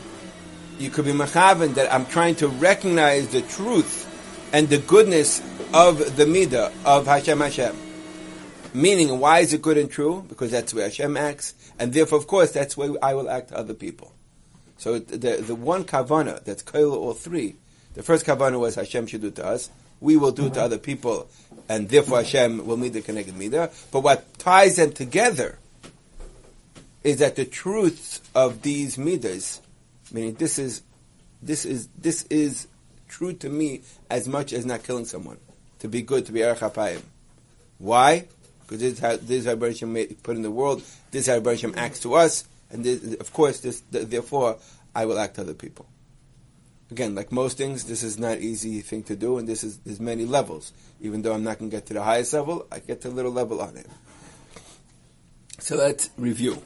you 0.79 0.89
could 0.89 1.05
be 1.05 1.11
machavan 1.11 1.75
that 1.75 1.93
I'm 1.93 2.05
trying 2.07 2.35
to 2.35 2.47
recognize 2.47 3.27
the 3.29 3.41
truth 3.41 4.09
and 4.53 4.69
the 4.69 4.77
goodness 4.77 5.41
of 5.73 6.15
the 6.15 6.25
midah 6.25 6.71
of 6.85 7.07
Hashem 7.07 7.39
Hashem. 7.39 7.75
Meaning, 8.75 9.19
why 9.19 9.39
is 9.39 9.53
it 9.53 9.61
good 9.61 9.77
and 9.77 9.91
true? 9.91 10.25
Because 10.29 10.51
that's 10.51 10.73
where 10.73 10.85
Hashem 10.85 11.17
acts, 11.17 11.53
and 11.77 11.93
therefore, 11.93 12.19
of 12.19 12.27
course, 12.27 12.51
that's 12.51 12.77
where 12.77 12.93
I 13.03 13.13
will 13.13 13.29
act 13.29 13.49
to 13.49 13.57
other 13.57 13.73
people. 13.73 14.13
So 14.77 14.99
the 14.99 15.37
the 15.37 15.55
one 15.55 15.83
kavana 15.83 16.43
that's 16.43 16.63
koil 16.63 16.93
all 16.93 17.13
three. 17.13 17.55
The 17.95 18.03
first 18.03 18.25
kavana 18.25 18.59
was 18.59 18.75
Hashem 18.75 19.07
should 19.07 19.21
do 19.21 19.31
to 19.31 19.45
us. 19.45 19.69
We 20.01 20.17
will 20.17 20.31
do 20.31 20.43
to 20.43 20.49
mm-hmm. 20.49 20.59
other 20.59 20.77
people, 20.77 21.29
and 21.69 21.89
therefore 21.89 22.17
Hashem 22.17 22.65
will 22.65 22.77
meet 22.77 22.93
the 22.93 23.01
connected 23.01 23.35
midah. 23.35 23.71
But 23.91 24.01
what 24.01 24.37
ties 24.39 24.77
them 24.77 24.91
together 24.91 25.59
is 27.03 27.19
that 27.19 27.35
the 27.35 27.45
truths 27.45 28.21
of 28.33 28.61
these 28.61 28.97
midas, 28.97 29.61
meaning 30.11 30.33
this 30.35 30.57
is, 30.57 30.81
this 31.41 31.65
is, 31.65 31.87
this 31.97 32.23
is 32.23 32.67
true 33.13 33.33
to 33.33 33.49
me 33.49 33.81
as 34.09 34.27
much 34.27 34.51
as 34.53 34.65
not 34.65 34.83
killing 34.83 35.05
someone. 35.05 35.37
To 35.79 35.87
be 35.87 36.01
good, 36.01 36.25
to 36.25 36.31
be 36.31 36.41
erech 36.41 36.59
hapayim. 36.59 37.01
Why? 37.77 38.27
Because 38.61 38.79
this 38.79 38.93
is 38.93 38.99
how 39.45 39.55
this 39.55 40.15
put 40.23 40.35
in 40.35 40.41
the 40.41 40.49
world. 40.49 40.81
This 41.11 41.27
is 41.27 41.33
how 41.33 41.71
acts 41.75 41.99
to 41.99 42.15
us, 42.15 42.45
and 42.71 42.83
this, 42.83 43.15
of 43.15 43.31
course, 43.31 43.59
this 43.59 43.83
therefore 43.91 44.57
I 44.95 45.05
will 45.05 45.19
act 45.19 45.35
to 45.35 45.41
other 45.41 45.53
people. 45.53 45.85
Again, 46.89 47.13
like 47.13 47.31
most 47.31 47.57
things, 47.57 47.83
this 47.85 48.03
is 48.03 48.17
not 48.17 48.39
easy 48.39 48.81
thing 48.81 49.03
to 49.03 49.15
do, 49.15 49.37
and 49.37 49.47
this 49.47 49.63
is 49.63 49.77
there's 49.79 49.99
many 49.99 50.25
levels. 50.25 50.71
Even 51.01 51.21
though 51.21 51.33
I'm 51.33 51.43
not 51.43 51.59
going 51.59 51.69
to 51.69 51.77
get 51.77 51.85
to 51.87 51.93
the 51.93 52.03
highest 52.03 52.33
level, 52.33 52.65
I 52.71 52.79
get 52.79 53.01
to 53.01 53.09
a 53.09 53.15
little 53.17 53.31
level 53.31 53.61
on 53.61 53.77
it. 53.77 53.87
So 55.59 55.75
let's 55.75 56.09
review. 56.17 56.61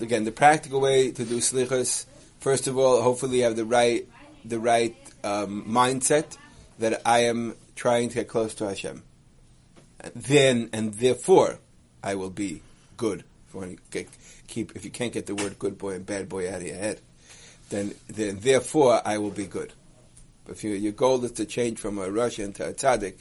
Again, 0.00 0.24
the 0.24 0.32
practical 0.32 0.80
way 0.80 1.10
to 1.10 1.24
do 1.24 1.38
slichas. 1.38 2.06
First 2.40 2.68
of 2.68 2.78
all, 2.78 3.02
hopefully, 3.02 3.38
you 3.38 3.44
have 3.44 3.56
the 3.56 3.64
right 3.64 4.06
the 4.44 4.58
right 4.58 4.96
um, 5.24 5.64
mindset 5.64 6.36
that 6.78 7.02
I 7.04 7.24
am 7.24 7.56
trying 7.76 8.08
to 8.10 8.14
get 8.16 8.28
close 8.28 8.54
to 8.56 8.68
Hashem. 8.68 9.02
Then 10.14 10.70
and 10.72 10.94
therefore, 10.94 11.58
I 12.02 12.14
will 12.14 12.30
be 12.30 12.62
good. 12.96 13.24
If 13.48 13.54
you 13.54 13.78
get, 13.90 14.08
keep, 14.46 14.76
if 14.76 14.84
you 14.84 14.90
can't 14.90 15.12
get 15.12 15.26
the 15.26 15.34
word 15.34 15.58
good 15.58 15.78
boy 15.78 15.94
and 15.94 16.06
bad 16.06 16.28
boy 16.28 16.48
out 16.48 16.60
of 16.60 16.66
your 16.66 16.76
head, 16.76 17.00
then 17.70 17.94
then 18.08 18.38
therefore 18.40 19.00
I 19.04 19.18
will 19.18 19.30
be 19.30 19.46
good. 19.46 19.72
If 20.48 20.64
you, 20.64 20.70
your 20.72 20.92
goal 20.92 21.24
is 21.24 21.32
to 21.32 21.44
change 21.44 21.78
from 21.78 21.98
a 21.98 22.10
Russian 22.10 22.52
to 22.54 22.68
a 22.68 22.72
tzaddik, 22.72 23.20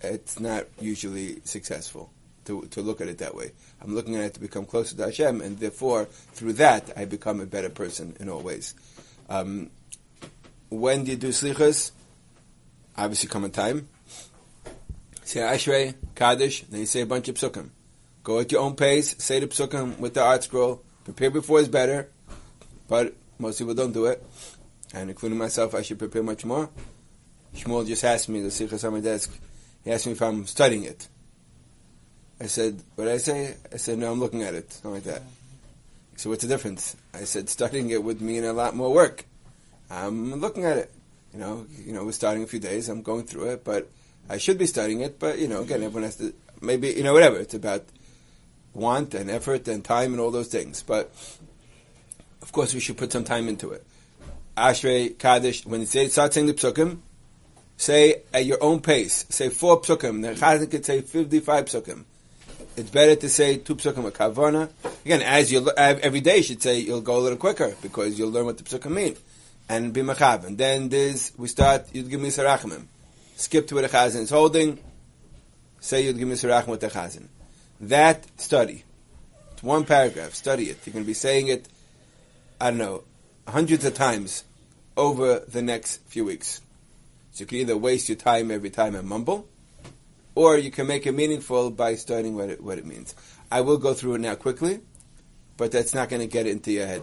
it's 0.00 0.40
not 0.40 0.66
usually 0.80 1.40
successful 1.44 2.10
to, 2.46 2.62
to 2.70 2.80
look 2.80 3.00
at 3.00 3.08
it 3.08 3.18
that 3.18 3.34
way. 3.34 3.52
I'm 3.82 3.94
looking 3.94 4.16
at 4.16 4.22
it 4.22 4.34
to 4.34 4.40
become 4.40 4.64
closer 4.64 4.96
to 4.96 5.04
Hashem, 5.04 5.40
and 5.40 5.58
therefore, 5.58 6.06
through 6.06 6.54
that, 6.54 6.90
I 6.96 7.04
become 7.04 7.40
a 7.40 7.46
better 7.46 7.70
person 7.70 8.16
in 8.18 8.28
all 8.28 8.40
ways. 8.40 8.74
Um, 9.28 9.70
when 10.68 11.04
do 11.04 11.12
you 11.12 11.16
do 11.16 11.28
slichas? 11.28 11.92
Obviously, 12.96 13.28
come 13.28 13.44
in 13.44 13.50
time. 13.50 13.88
Say 15.22 15.40
Ashrei, 15.40 15.94
Kaddish, 16.14 16.62
then 16.62 16.80
you 16.80 16.86
say 16.86 17.00
a 17.00 17.06
bunch 17.06 17.28
of 17.28 17.34
psukim. 17.34 17.70
Go 18.22 18.40
at 18.40 18.52
your 18.52 18.60
own 18.62 18.76
pace, 18.76 19.16
say 19.18 19.40
the 19.40 19.48
psukim 19.48 19.98
with 19.98 20.14
the 20.14 20.22
art 20.22 20.44
scroll. 20.44 20.82
Prepare 21.04 21.30
before 21.30 21.60
is 21.60 21.68
better, 21.68 22.08
but 22.88 23.14
most 23.38 23.58
people 23.58 23.74
don't 23.74 23.92
do 23.92 24.06
it. 24.06 24.24
And 24.94 25.10
including 25.10 25.38
myself, 25.38 25.74
I 25.74 25.82
should 25.82 25.98
prepare 25.98 26.22
much 26.22 26.44
more. 26.44 26.70
Shmuel 27.54 27.86
just 27.86 28.04
asked 28.04 28.28
me, 28.28 28.40
the 28.40 28.48
slichas 28.48 28.84
on 28.84 28.92
my 28.92 29.00
desk, 29.00 29.36
he 29.84 29.90
asked 29.90 30.06
me 30.06 30.12
if 30.12 30.22
I'm 30.22 30.46
studying 30.46 30.84
it. 30.84 31.08
I 32.40 32.46
said, 32.46 32.82
what 32.94 33.04
did 33.04 33.14
I 33.14 33.18
say? 33.18 33.56
I 33.72 33.76
said, 33.76 33.98
no, 33.98 34.12
I'm 34.12 34.20
looking 34.20 34.42
at 34.42 34.54
it. 34.54 34.72
Something 34.72 34.92
like 34.92 35.04
that. 35.04 35.22
So 36.16 36.30
what's 36.30 36.42
the 36.42 36.48
difference? 36.48 36.96
I 37.14 37.24
said, 37.24 37.48
studying 37.48 37.90
it 37.90 38.02
would 38.02 38.20
mean 38.20 38.44
a 38.44 38.52
lot 38.52 38.76
more 38.76 38.92
work. 38.92 39.24
I'm 39.90 40.34
looking 40.40 40.64
at 40.64 40.78
it. 40.78 40.92
You 41.32 41.40
know, 41.40 41.66
you 41.84 41.92
know, 41.92 42.04
we're 42.04 42.12
starting 42.12 42.42
a 42.42 42.46
few 42.46 42.58
days. 42.58 42.88
I'm 42.88 43.02
going 43.02 43.24
through 43.24 43.50
it, 43.50 43.64
but 43.64 43.90
I 44.28 44.38
should 44.38 44.58
be 44.58 44.66
studying 44.66 45.00
it. 45.00 45.18
But 45.18 45.38
you 45.38 45.48
know, 45.48 45.62
again, 45.62 45.82
everyone 45.82 46.04
has 46.04 46.16
to 46.16 46.34
maybe 46.60 46.88
you 46.88 47.04
know 47.04 47.12
whatever. 47.12 47.38
It's 47.38 47.54
about 47.54 47.84
want 48.72 49.14
and 49.14 49.30
effort 49.30 49.68
and 49.68 49.84
time 49.84 50.12
and 50.12 50.20
all 50.20 50.30
those 50.30 50.48
things. 50.48 50.82
But 50.82 51.12
of 52.42 52.52
course, 52.52 52.74
we 52.74 52.80
should 52.80 52.96
put 52.96 53.12
some 53.12 53.24
time 53.24 53.48
into 53.48 53.70
it. 53.70 53.86
Ashrei 54.56 55.16
Kaddish. 55.18 55.66
When 55.66 55.80
you 55.80 55.86
say 55.86 56.08
start 56.08 56.32
saying 56.32 56.46
the 56.46 56.54
psukim, 56.54 56.98
say 57.76 58.22
at 58.32 58.46
your 58.46 58.62
own 58.62 58.80
pace. 58.80 59.26
Say 59.28 59.50
four 59.50 59.80
psukim. 59.82 60.22
The 60.22 60.40
Chazan 60.40 60.70
could 60.70 60.84
say 60.84 61.02
fifty-five 61.02 61.66
psukim. 61.66 62.04
it's 62.76 62.90
better 62.90 63.14
to 63.14 63.28
say 63.28 63.58
two 63.58 63.76
psukim 63.76 64.04
with 64.04 64.14
kavana. 64.14 64.70
Again, 65.04 65.22
as 65.22 65.52
you 65.52 65.70
every 65.76 66.22
day, 66.22 66.38
you 66.38 66.42
should 66.42 66.62
say 66.62 66.80
you'll 66.80 67.02
go 67.02 67.18
a 67.18 67.20
little 67.20 67.38
quicker 67.38 67.76
because 67.82 68.18
you'll 68.18 68.30
learn 68.30 68.46
what 68.46 68.58
the 68.58 68.64
psukim 68.64 68.92
mean 68.92 69.16
and 69.68 69.92
be 69.92 70.02
machav. 70.02 70.44
And 70.44 70.58
then 70.58 70.88
this 70.88 71.32
we 71.36 71.48
start. 71.48 71.86
You'd 71.92 72.10
give 72.10 72.20
me 72.20 72.28
sarachmim. 72.28 72.86
Skip 73.36 73.66
to 73.68 73.74
where 73.74 73.82
the 73.82 73.88
chazan 73.88 74.20
is 74.20 74.30
holding. 74.30 74.78
Say 75.80 76.04
you'd 76.04 76.18
give 76.18 76.28
me 76.28 76.34
sarachim 76.34 76.68
with 76.68 76.80
the 76.80 76.88
chazan. 76.88 77.28
That 77.80 78.26
study. 78.40 78.84
It's 79.52 79.62
one 79.62 79.84
paragraph. 79.84 80.34
Study 80.34 80.64
it. 80.64 80.78
You're 80.84 80.92
going 80.92 81.04
to 81.04 81.06
be 81.06 81.14
saying 81.14 81.48
it. 81.48 81.68
I 82.60 82.70
don't 82.70 82.78
know, 82.78 83.04
hundreds 83.46 83.84
of 83.84 83.94
times 83.94 84.44
over 84.96 85.40
the 85.40 85.60
next 85.60 85.98
few 86.06 86.24
weeks. 86.24 86.62
So 87.32 87.42
you 87.42 87.46
can 87.46 87.58
either 87.58 87.76
waste 87.76 88.08
your 88.08 88.16
time 88.16 88.50
every 88.50 88.70
time 88.70 88.94
and 88.94 89.06
mumble, 89.06 89.46
or 90.34 90.56
you 90.56 90.70
can 90.70 90.86
make 90.86 91.06
it 91.06 91.12
meaningful 91.12 91.70
by 91.70 91.96
studying 91.96 92.34
what 92.34 92.48
it, 92.48 92.62
what 92.62 92.78
it 92.78 92.86
means. 92.86 93.14
I 93.50 93.60
will 93.60 93.76
go 93.76 93.92
through 93.92 94.14
it 94.14 94.20
now 94.22 94.36
quickly, 94.36 94.80
but 95.58 95.70
that's 95.70 95.94
not 95.94 96.08
going 96.08 96.22
to 96.22 96.26
get 96.26 96.46
it 96.46 96.52
into 96.52 96.72
your 96.72 96.86
head 96.86 97.02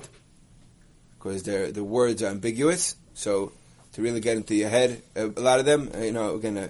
because 1.23 1.43
the 1.43 1.83
words 1.83 2.21
are 2.21 2.27
ambiguous. 2.27 2.97
So 3.13 3.53
to 3.93 4.01
really 4.01 4.19
get 4.19 4.35
into 4.35 4.55
your 4.55 4.67
head, 4.67 5.01
a, 5.15 5.27
a 5.27 5.39
lot 5.39 5.59
of 5.59 5.65
them, 5.65 5.89
you 5.97 6.11
know, 6.11 6.35
again, 6.35 6.57
uh, 6.57 6.67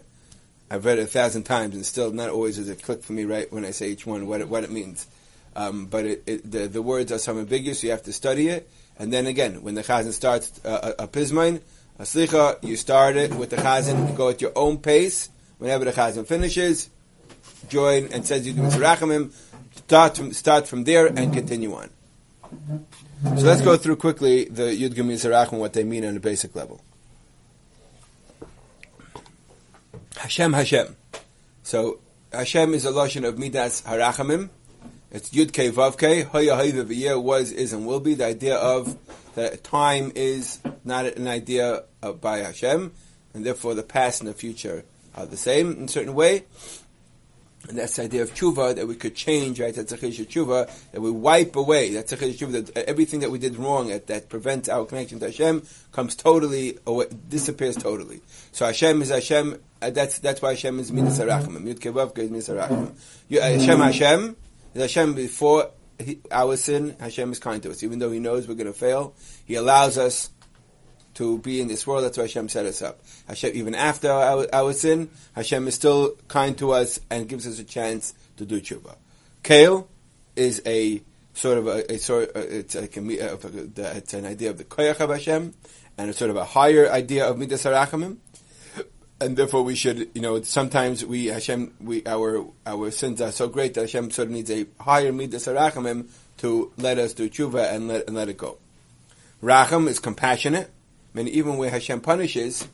I've 0.69 0.85
read 0.85 0.99
it 0.99 1.03
a 1.03 1.07
thousand 1.07 1.43
times, 1.43 1.75
and 1.75 1.85
still 1.85 2.11
not 2.11 2.29
always 2.29 2.57
does 2.57 2.69
it 2.69 2.83
click 2.83 3.03
for 3.03 3.13
me 3.13 3.25
right 3.25 3.51
when 3.51 3.65
I 3.65 3.71
say 3.71 3.89
each 3.89 4.05
one 4.05 4.27
what 4.27 4.41
it, 4.41 4.49
what 4.49 4.63
it 4.63 4.71
means. 4.71 5.07
Um, 5.55 5.85
but 5.87 6.05
it, 6.05 6.23
it, 6.25 6.51
the, 6.51 6.67
the 6.67 6.81
words 6.81 7.11
are 7.11 7.17
some 7.17 7.39
ambiguous, 7.39 7.81
so 7.81 7.87
you 7.87 7.91
have 7.91 8.03
to 8.03 8.13
study 8.13 8.47
it. 8.49 8.69
And 8.97 9.11
then 9.11 9.25
again, 9.27 9.63
when 9.63 9.75
the 9.75 9.81
chazan 9.81 10.13
starts 10.13 10.63
uh, 10.63 10.93
a, 10.99 11.03
a 11.03 11.05
a 11.05 12.03
slicha, 12.03 12.63
you 12.63 12.75
start 12.75 13.15
it 13.17 13.33
with 13.33 13.51
the 13.51 13.57
chazan, 13.57 14.09
you 14.09 14.15
go 14.15 14.29
at 14.29 14.41
your 14.41 14.51
own 14.55 14.77
pace. 14.77 15.29
Whenever 15.57 15.85
the 15.85 15.91
chazan 15.91 16.25
finishes, 16.27 16.89
join 17.69 18.07
and 18.11 18.25
says 18.25 18.45
you 18.45 18.53
do 18.53 18.61
rachamim. 18.61 19.31
Start 19.75 20.17
from, 20.17 20.33
start 20.33 20.67
from 20.67 20.83
there 20.83 21.05
and 21.07 21.33
continue 21.33 21.73
on. 21.73 21.89
So 23.23 23.29
let's 23.47 23.61
go 23.61 23.77
through 23.77 23.95
quickly 23.95 24.45
the 24.45 24.63
Yud 24.63 24.95
Gimel 24.95 25.51
and 25.51 25.59
what 25.61 25.71
they 25.71 25.85
mean 25.85 26.03
on 26.03 26.17
a 26.17 26.19
basic 26.19 26.55
level. 26.55 26.81
Hashem 30.17 30.51
Hashem. 30.51 30.97
So 31.63 31.99
Hashem 32.33 32.73
is 32.73 32.83
a 32.83 32.91
lotion 32.91 33.23
of 33.23 33.39
Midas 33.39 33.81
Harachamim. 33.83 34.49
It's 35.09 35.29
Yud 35.29 35.53
Kei 35.53 35.71
Vav 35.71 35.97
Kei. 35.97 36.23
Hoya 36.23 37.17
was, 37.17 37.53
is, 37.53 37.71
and 37.71 37.87
will 37.87 38.01
be. 38.01 38.13
The 38.13 38.25
idea 38.25 38.57
of 38.57 38.97
that 39.35 39.63
time 39.63 40.11
is 40.15 40.59
not 40.83 41.05
an 41.05 41.27
idea 41.27 41.85
of, 42.01 42.19
by 42.19 42.39
Hashem, 42.39 42.91
and 43.33 43.45
therefore 43.45 43.73
the 43.73 43.83
past 43.83 44.19
and 44.19 44.29
the 44.29 44.33
future 44.33 44.83
are 45.15 45.25
the 45.25 45.37
same 45.37 45.71
in 45.71 45.83
a 45.85 45.87
certain 45.87 46.13
way. 46.13 46.43
And 47.69 47.77
that's 47.77 47.95
the 47.95 48.03
idea 48.03 48.23
of 48.23 48.33
tshuva 48.33 48.75
that 48.75 48.87
we 48.87 48.95
could 48.95 49.15
change, 49.15 49.61
right? 49.61 49.73
That's 49.73 49.93
a 49.93 49.97
tshuva 49.97 50.91
that 50.91 50.99
we 50.99 51.09
wipe 51.09 51.55
away. 51.55 51.93
That's 51.93 52.11
a 52.11 52.17
tshuva 52.17 52.73
that 52.73 52.77
everything 52.89 53.21
that 53.21 53.31
we 53.31 53.39
did 53.39 53.55
wrong 53.55 53.87
that, 53.87 54.07
that 54.07 54.27
prevents 54.27 54.67
our 54.67 54.85
connection 54.85 55.19
to 55.19 55.27
Hashem 55.27 55.63
comes 55.93 56.15
totally 56.15 56.77
away, 56.85 57.05
disappears 57.29 57.77
totally. 57.77 58.21
So 58.51 58.65
Hashem 58.65 59.01
is 59.01 59.09
Hashem. 59.09 59.61
Uh, 59.81 59.89
that's 59.91 60.19
that's 60.19 60.41
why 60.41 60.49
Hashem 60.49 60.79
is 60.79 60.91
midas 60.91 61.19
harachamim. 61.19 61.63
Yud 61.63 62.17
is 62.17 62.29
midas 62.29 62.49
harachamim. 62.49 62.91
Hashem 63.31 63.79
Hashem 63.79 64.35
Hashem 64.75 65.13
before 65.13 65.71
he, 65.99 66.19
our 66.31 66.55
sin, 66.57 66.95
Hashem 66.99 67.31
is 67.31 67.39
kind 67.39 67.61
to 67.63 67.71
us. 67.71 67.83
Even 67.83 67.99
though 67.99 68.11
He 68.11 68.19
knows 68.19 68.47
we're 68.47 68.55
going 68.55 68.67
to 68.67 68.73
fail, 68.73 69.13
He 69.45 69.55
allows 69.55 69.97
us 69.97 70.29
to 71.15 71.37
be 71.39 71.61
in 71.61 71.67
this 71.67 71.85
world. 71.85 72.03
That's 72.03 72.17
why 72.17 72.23
Hashem 72.23 72.49
set 72.49 72.65
us 72.65 72.81
up. 72.81 73.01
Hashem, 73.27 73.51
even 73.55 73.75
after 73.75 74.11
our, 74.11 74.47
our 74.53 74.73
sin, 74.73 75.09
Hashem 75.35 75.67
is 75.67 75.75
still 75.75 76.15
kind 76.27 76.57
to 76.57 76.71
us 76.71 76.99
and 77.09 77.27
gives 77.27 77.47
us 77.47 77.59
a 77.59 77.63
chance 77.63 78.13
to 78.37 78.45
do 78.45 78.61
tshuva. 78.61 78.95
Kale 79.43 79.87
is 80.35 80.61
a 80.65 81.01
sort 81.33 81.57
of 81.57 81.67
a, 81.67 81.93
a 81.93 81.97
sort. 81.97 82.31
It's 82.35 82.75
like 82.75 82.97
a, 82.97 83.97
it's 83.97 84.13
an 84.13 84.25
idea 84.25 84.49
of 84.49 84.57
the 84.57 84.63
koyach 84.63 84.99
of 84.99 85.09
Hashem, 85.09 85.53
and 85.97 86.09
it's 86.09 86.19
sort 86.19 86.31
of 86.31 86.37
a 86.37 86.45
higher 86.45 86.89
idea 86.89 87.25
of 87.27 87.37
midas 87.37 87.63
harachamim 87.63 88.17
and 89.23 89.37
therefore 89.37 89.63
we 89.63 89.75
should, 89.75 90.09
you 90.13 90.21
know, 90.21 90.41
sometimes 90.41 91.05
we 91.05 91.27
Hashem, 91.27 91.73
we 91.79 92.05
our 92.05 92.45
our 92.65 92.91
sins 92.91 93.21
are 93.21 93.31
so 93.31 93.47
great 93.47 93.73
that 93.75 93.81
Hashem 93.81 94.11
sort 94.11 94.27
of 94.27 94.33
needs 94.33 94.51
a 94.51 94.65
higher 94.79 95.13
midas 95.13 95.47
rachamim 95.47 96.09
to 96.37 96.71
let 96.77 96.97
us 96.97 97.13
do 97.13 97.29
tshuva 97.29 97.73
and 97.73 97.87
let 97.87 98.07
and 98.07 98.15
let 98.15 98.29
it 98.29 98.37
go. 98.37 98.57
Racham 99.41 99.87
is 99.87 99.99
compassionate. 99.99 100.69
I 101.13 101.17
mean, 101.17 101.27
even 101.29 101.57
where 101.57 101.69
Hashem 101.69 102.01
punishes, 102.01 102.67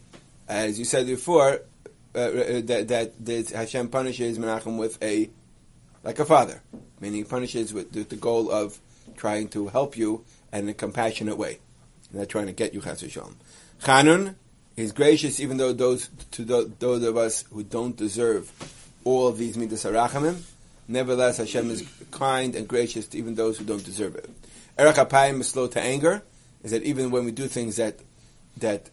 as 0.48 0.80
you 0.80 0.86
said 0.86 1.08
before, 1.08 1.62
uh, 2.16 2.20
uh 2.20 2.62
that, 2.62 2.88
that 2.88 3.26
that 3.26 3.50
Hashem 3.50 3.90
punishes 3.90 4.40
Menachem 4.40 4.78
with 4.78 5.02
a 5.04 5.30
like 6.04 6.20
a 6.20 6.26
father, 6.26 6.62
meaning 7.00 7.20
he 7.20 7.24
punishes 7.24 7.74
with, 7.74 7.94
with 7.94 8.10
the 8.10 8.16
goal 8.16 8.50
of 8.50 8.80
trying 9.18 9.50
to 9.50 9.68
help 9.68 9.98
you 9.98 10.24
in 10.54 10.70
a 10.70 10.74
compassionate 10.74 11.38
way, 11.38 11.60
not 12.14 12.30
trying 12.30 12.48
to 12.48 12.54
get 12.54 12.74
you 12.74 12.82
chas 12.82 13.04
Chanun 13.82 14.36
He's 14.80 14.94
gracious 14.94 15.42
even 15.42 15.58
though 15.58 15.74
those 15.74 16.10
to 16.32 16.46
those 16.46 17.04
of 17.04 17.18
us 17.18 17.44
who 17.52 17.64
don't 17.64 17.98
deserve 17.98 18.50
all 19.04 19.28
of 19.28 19.38
these 19.38 19.58
midas 19.58 19.84
harachamim. 19.84 20.42
Nevertheless, 20.88 21.38
Hashem 21.38 21.70
is 21.70 21.84
kind 22.12 22.56
and 22.56 22.66
gracious 22.66 23.06
to 23.10 23.18
even 23.18 23.36
those 23.36 23.58
who 23.58 23.66
don't 23.66 23.84
deserve 23.84 24.16
it. 24.16 24.30
Erech 24.78 24.98
is 25.14 25.48
slow 25.50 25.68
to 25.68 25.82
anger. 25.82 26.24
Is 26.64 26.72
that 26.72 26.84
even 26.84 27.12
when 27.12 27.26
we 27.26 27.32
do 27.32 27.48
things 27.48 27.76
that 27.76 28.00
that 28.60 28.90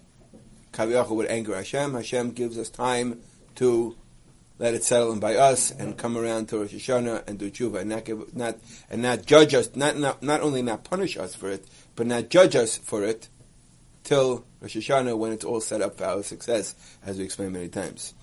Kaviyachal 0.72 1.10
would 1.10 1.26
anger 1.26 1.54
Hashem, 1.54 1.94
Hashem 1.94 2.32
gives 2.32 2.58
us 2.58 2.68
time 2.68 3.20
to 3.56 3.96
let 4.58 4.74
it 4.74 4.84
settle 4.84 5.12
in 5.12 5.20
by 5.20 5.36
us 5.36 5.70
and 5.70 5.96
come 5.96 6.16
around 6.16 6.48
to 6.48 6.58
Rosh 6.58 6.72
Hashanah 6.72 7.28
and 7.28 7.38
do 7.38 7.50
tshuva 7.50 7.80
and 7.80 7.90
not 7.90 8.04
give, 8.04 8.34
not 8.34 8.58
and 8.90 9.02
not 9.02 9.26
judge 9.26 9.54
us, 9.54 9.74
not, 9.74 9.96
not 9.98 10.22
not 10.22 10.40
only 10.40 10.62
not 10.62 10.84
punish 10.84 11.16
us 11.16 11.34
for 11.34 11.50
it, 11.50 11.66
but 11.94 12.06
not 12.06 12.30
judge 12.30 12.56
us 12.56 12.76
for 12.76 13.04
it 13.04 13.28
till 14.02 14.44
Rosh 14.60 14.76
Hashanah 14.76 15.18
when 15.18 15.32
it's 15.32 15.44
all 15.44 15.60
set 15.60 15.82
up 15.82 15.98
for 15.98 16.04
our 16.04 16.22
success, 16.22 16.74
as 17.04 17.18
we 17.18 17.24
explained 17.24 17.52
many 17.52 17.68
times. 17.68 18.14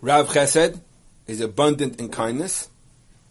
Rav 0.00 0.28
Chesed 0.28 0.80
is 1.26 1.40
abundant 1.40 1.98
in 1.98 2.10
kindness. 2.10 2.68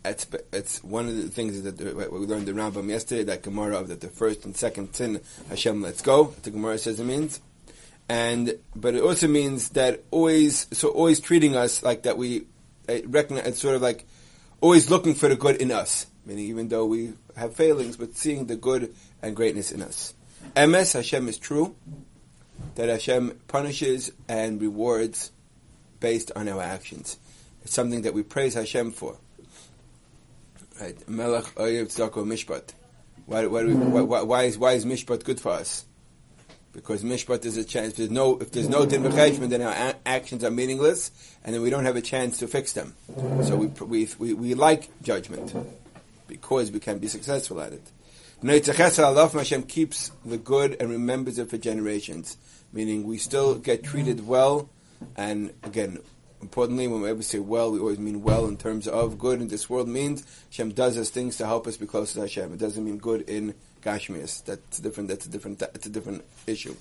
It's, 0.06 0.28
it's 0.52 0.84
one 0.84 1.08
of 1.08 1.16
the 1.16 1.30
things 1.30 1.62
that 1.63 1.80
we 1.80 2.26
learned 2.26 2.50
in 2.50 2.56
Rambam 2.56 2.89
yesterday, 2.89 3.24
that 3.24 3.42
Gemara 3.42 3.78
of 3.78 3.88
that 3.88 4.02
the 4.02 4.10
first 4.10 4.44
and 4.44 4.56
second 4.56 4.94
sin 4.94 5.22
Hashem 5.50 5.82
lets 5.82 6.02
go. 6.02 6.36
The 6.44 6.52
Gemara 6.52 6.78
says 6.78 7.00
it 7.00 7.06
means, 7.06 7.39
and 8.10 8.58
but 8.76 8.96
it 8.96 9.02
also 9.02 9.28
means 9.28 9.70
that 9.70 10.04
always 10.12 10.68
so 10.76 10.89
always 10.89 11.22
treating 11.22 11.56
us 11.56 11.84
like 11.84 12.04
that 12.04 12.18
we 12.18 12.44
uh, 12.89 12.98
recognize 13.06 13.48
it's 13.48 13.62
sort 13.62 13.76
of 13.76 13.82
like 13.82 14.06
always 14.60 14.89
looking 14.89 15.13
for 15.13 15.30
the 15.30 15.38
good 15.38 15.56
in 15.56 15.72
us, 15.72 16.06
meaning 16.26 16.46
even 16.46 16.68
though 16.68 16.86
we 16.86 17.13
have 17.38 17.56
failings, 17.56 17.96
but 17.96 18.16
seeing 18.16 18.48
the 18.48 18.58
good 18.58 18.94
and 19.22 19.36
greatness 19.36 19.72
in 19.72 19.82
us. 19.82 20.13
Ms 20.56 20.94
Hashem 20.94 21.30
is 21.30 21.38
true, 21.38 21.76
that 22.76 22.89
Hashem 22.89 23.39
punishes 23.48 24.12
and 24.28 24.62
rewards 24.62 25.32
based 26.00 26.32
on 26.36 26.50
our 26.50 26.62
actions. 26.62 27.18
It's 27.63 27.74
something 27.74 28.02
that 28.02 28.13
we 28.13 28.24
praise 28.24 28.56
Hashem 28.56 28.92
for. 28.92 29.18
Right? 30.80 31.10
Melech 31.10 31.46
Oyev 31.56 31.86
Tzako 31.86 32.26
Mishpat. 32.26 32.70
Why, 33.26 33.46
why, 33.46 33.64
why, 33.64 34.22
why, 34.22 34.44
is, 34.44 34.58
why 34.58 34.74
is 34.74 34.86
Mishpat 34.86 35.24
good 35.24 35.40
for 35.40 35.52
us? 35.52 35.86
Because 36.74 37.04
Mishpat 37.04 37.46
is 37.46 37.56
a 37.58 37.64
chance. 37.64 37.90
If 37.92 37.98
there's 37.98 38.12
no, 38.12 38.38
if 38.40 38.52
there's 38.52 38.68
no 38.68 38.86
din 38.86 39.04
then 39.04 39.62
our 39.62 39.72
a- 39.72 39.96
actions 40.06 40.44
are 40.44 40.52
meaningless, 40.52 41.12
and 41.44 41.54
then 41.54 41.62
we 41.62 41.70
don't 41.70 41.86
have 41.86 41.96
a 41.96 42.02
chance 42.02 42.40
to 42.40 42.48
fix 42.48 42.74
them. 42.74 42.96
So 43.44 43.56
we, 43.56 43.68
we, 43.68 44.10
we, 44.18 44.34
we 44.34 44.54
like 44.56 44.90
judgment 45.04 45.54
because 46.28 46.72
we 46.72 46.80
can 46.80 46.98
be 46.98 47.08
successful 47.08 47.62
at 47.62 47.74
it. 47.74 47.92
Hashem 48.44 49.64
keeps 49.64 50.12
the 50.26 50.38
good 50.38 50.76
and 50.80 50.90
remembers 50.90 51.38
it 51.38 51.50
for 51.50 51.58
generations, 51.58 52.38
meaning 52.74 53.04
we 53.04 53.18
still 53.18 53.56
get 53.56 53.84
treated 53.84 54.28
well, 54.28 54.70
and 55.16 55.54
again, 55.64 56.00
importantly, 56.44 56.88
when 56.88 57.02
we 57.02 57.10
ever 57.10 57.24
say 57.24 57.40
well, 57.40 57.72
we 57.72 57.80
always 57.80 57.98
mean 57.98 58.22
well 58.22 58.46
in 58.46 58.58
terms 58.58 58.88
of 58.88 59.18
good 59.18 59.42
in 59.42 59.48
this 59.48 59.70
world 59.70 59.88
means 59.88 60.24
Hashem 60.52 60.74
does 60.74 60.98
us 60.98 61.10
things 61.10 61.38
to 61.38 61.46
help 61.46 61.66
us 61.66 61.78
be 61.78 61.88
closer 61.88 62.16
to 62.16 62.22
Hashem. 62.22 62.54
It 62.54 62.60
doesn't 62.60 62.84
mean 62.84 62.98
good 62.98 63.22
in 63.22 63.56
Gashmias. 63.82 64.44
That's 64.44 64.80
different. 64.80 65.10
That's 65.10 65.26
a 65.26 65.30
different. 65.30 65.60
That's 65.60 65.86
a 65.86 65.90
different 65.90 66.24
issue. 66.46 66.76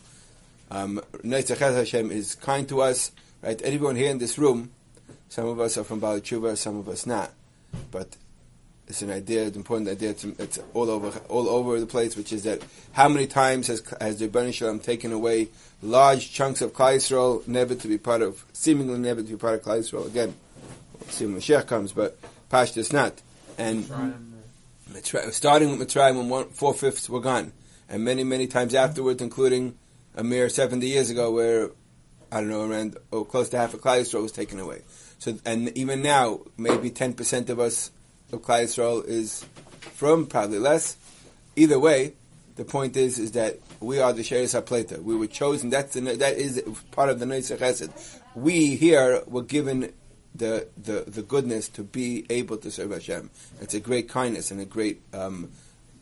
Um, 0.70 1.01
Hashem 1.22 2.11
is 2.11 2.35
kind 2.35 2.68
to 2.68 2.83
us, 2.83 3.12
right? 3.42 3.61
Everyone 3.62 3.96
here 3.96 4.11
in 4.11 4.18
this 4.18 4.38
room, 4.38 4.72
some 5.29 5.46
of 5.46 5.61
us 5.61 5.79
are 5.79 5.85
from 5.85 6.01
Baalei 6.01 6.20
Teshuva, 6.20 6.57
some 6.57 6.77
of 6.79 6.88
us 6.88 7.07
not, 7.07 7.31
but 7.90 8.16
it's 8.88 9.02
an 9.02 9.10
idea, 9.10 9.46
an 9.46 9.54
important 9.54 9.88
idea. 9.88 10.10
It's, 10.10 10.24
it's, 10.24 10.58
all 10.74 10.90
over, 10.90 11.08
all 11.28 11.48
over 11.48 11.78
the 11.78 11.86
place. 11.86 12.16
Which 12.16 12.32
is 12.32 12.42
that 12.44 12.62
how 12.92 13.08
many 13.08 13.26
times 13.26 13.68
has 13.68 13.82
has 14.00 14.18
the 14.18 14.28
Ribono 14.28 14.52
Shel 14.52 14.72
Olam 14.72 14.82
taken 14.82 15.12
away 15.12 15.48
large 15.82 16.32
chunks 16.32 16.60
of 16.60 16.72
Klal 16.72 16.96
Yisrael, 16.96 17.46
never 17.46 17.74
to 17.74 17.88
be 17.88 17.98
part 17.98 18.22
of, 18.22 18.44
seemingly 18.52 18.98
never 18.98 19.22
to 19.22 19.28
be 19.28 19.36
part 19.36 19.54
of 19.54 19.62
Klal 19.62 19.78
Yisrael 19.78 20.06
again. 20.06 20.34
We'll 21.00 21.10
see 21.10 21.26
when 21.26 21.36
Mashiach 21.36 21.66
comes, 21.66 21.92
but 21.92 22.18
Pashtus 22.50 22.92
not. 22.92 23.20
And 23.58 23.84
Mitzrayim, 24.90 25.32
starting 25.32 25.76
with 25.76 25.88
Mitzrayim 25.88 26.16
when 26.16 26.28
one, 26.28 26.48
four 26.50 26.74
fifths 26.74 27.08
were 27.08 27.20
gone, 27.20 27.52
and 27.88 28.04
many 28.04 28.24
many 28.24 28.46
times 28.46 28.74
afterwards, 28.74 29.22
including 29.22 29.78
a 30.14 30.24
mere 30.24 30.48
seventy 30.48 30.88
years 30.88 31.10
ago, 31.10 31.30
where 31.30 31.70
I 32.32 32.40
don't 32.40 32.48
know 32.48 32.68
around 32.68 32.96
oh, 33.12 33.24
close 33.24 33.50
to 33.50 33.58
half 33.58 33.74
of 33.74 33.82
Klal 33.82 34.00
Yisrael 34.00 34.22
was 34.22 34.32
taken 34.32 34.58
away. 34.58 34.82
So, 35.18 35.38
and 35.44 35.68
even 35.78 36.02
now, 36.02 36.40
maybe 36.56 36.90
10% 36.90 37.48
of 37.48 37.60
us, 37.60 37.92
of 38.32 38.42
Klal 38.42 38.64
Yisrael, 38.64 39.04
is 39.06 39.44
from, 39.94 40.26
probably 40.26 40.58
less. 40.58 40.96
Either 41.56 41.78
way, 41.78 42.14
the 42.56 42.64
point 42.64 42.96
is, 42.96 43.18
is 43.18 43.32
that 43.32 43.58
we 43.80 43.98
are 43.98 44.12
the 44.12 44.22
Sheres 44.22 44.60
HaPleta. 44.60 45.02
We 45.02 45.16
were 45.16 45.26
chosen, 45.26 45.70
that's 45.70 45.94
the, 45.94 46.00
that 46.00 46.36
is 46.36 46.62
part 46.90 47.08
of 47.10 47.18
the 47.18 47.26
Neisach 47.26 47.58
Chesed. 47.58 47.90
We 48.34 48.76
here 48.76 49.22
were 49.26 49.42
given 49.42 49.92
the, 50.34 50.68
the, 50.82 51.04
the 51.06 51.22
goodness 51.22 51.68
to 51.70 51.82
be 51.82 52.26
able 52.30 52.56
to 52.58 52.70
serve 52.70 52.92
Hashem. 52.92 53.30
It's 53.60 53.74
a 53.74 53.80
great 53.80 54.08
kindness 54.08 54.50
and 54.50 54.60
a 54.60 54.64
great 54.64 55.02
um, 55.12 55.50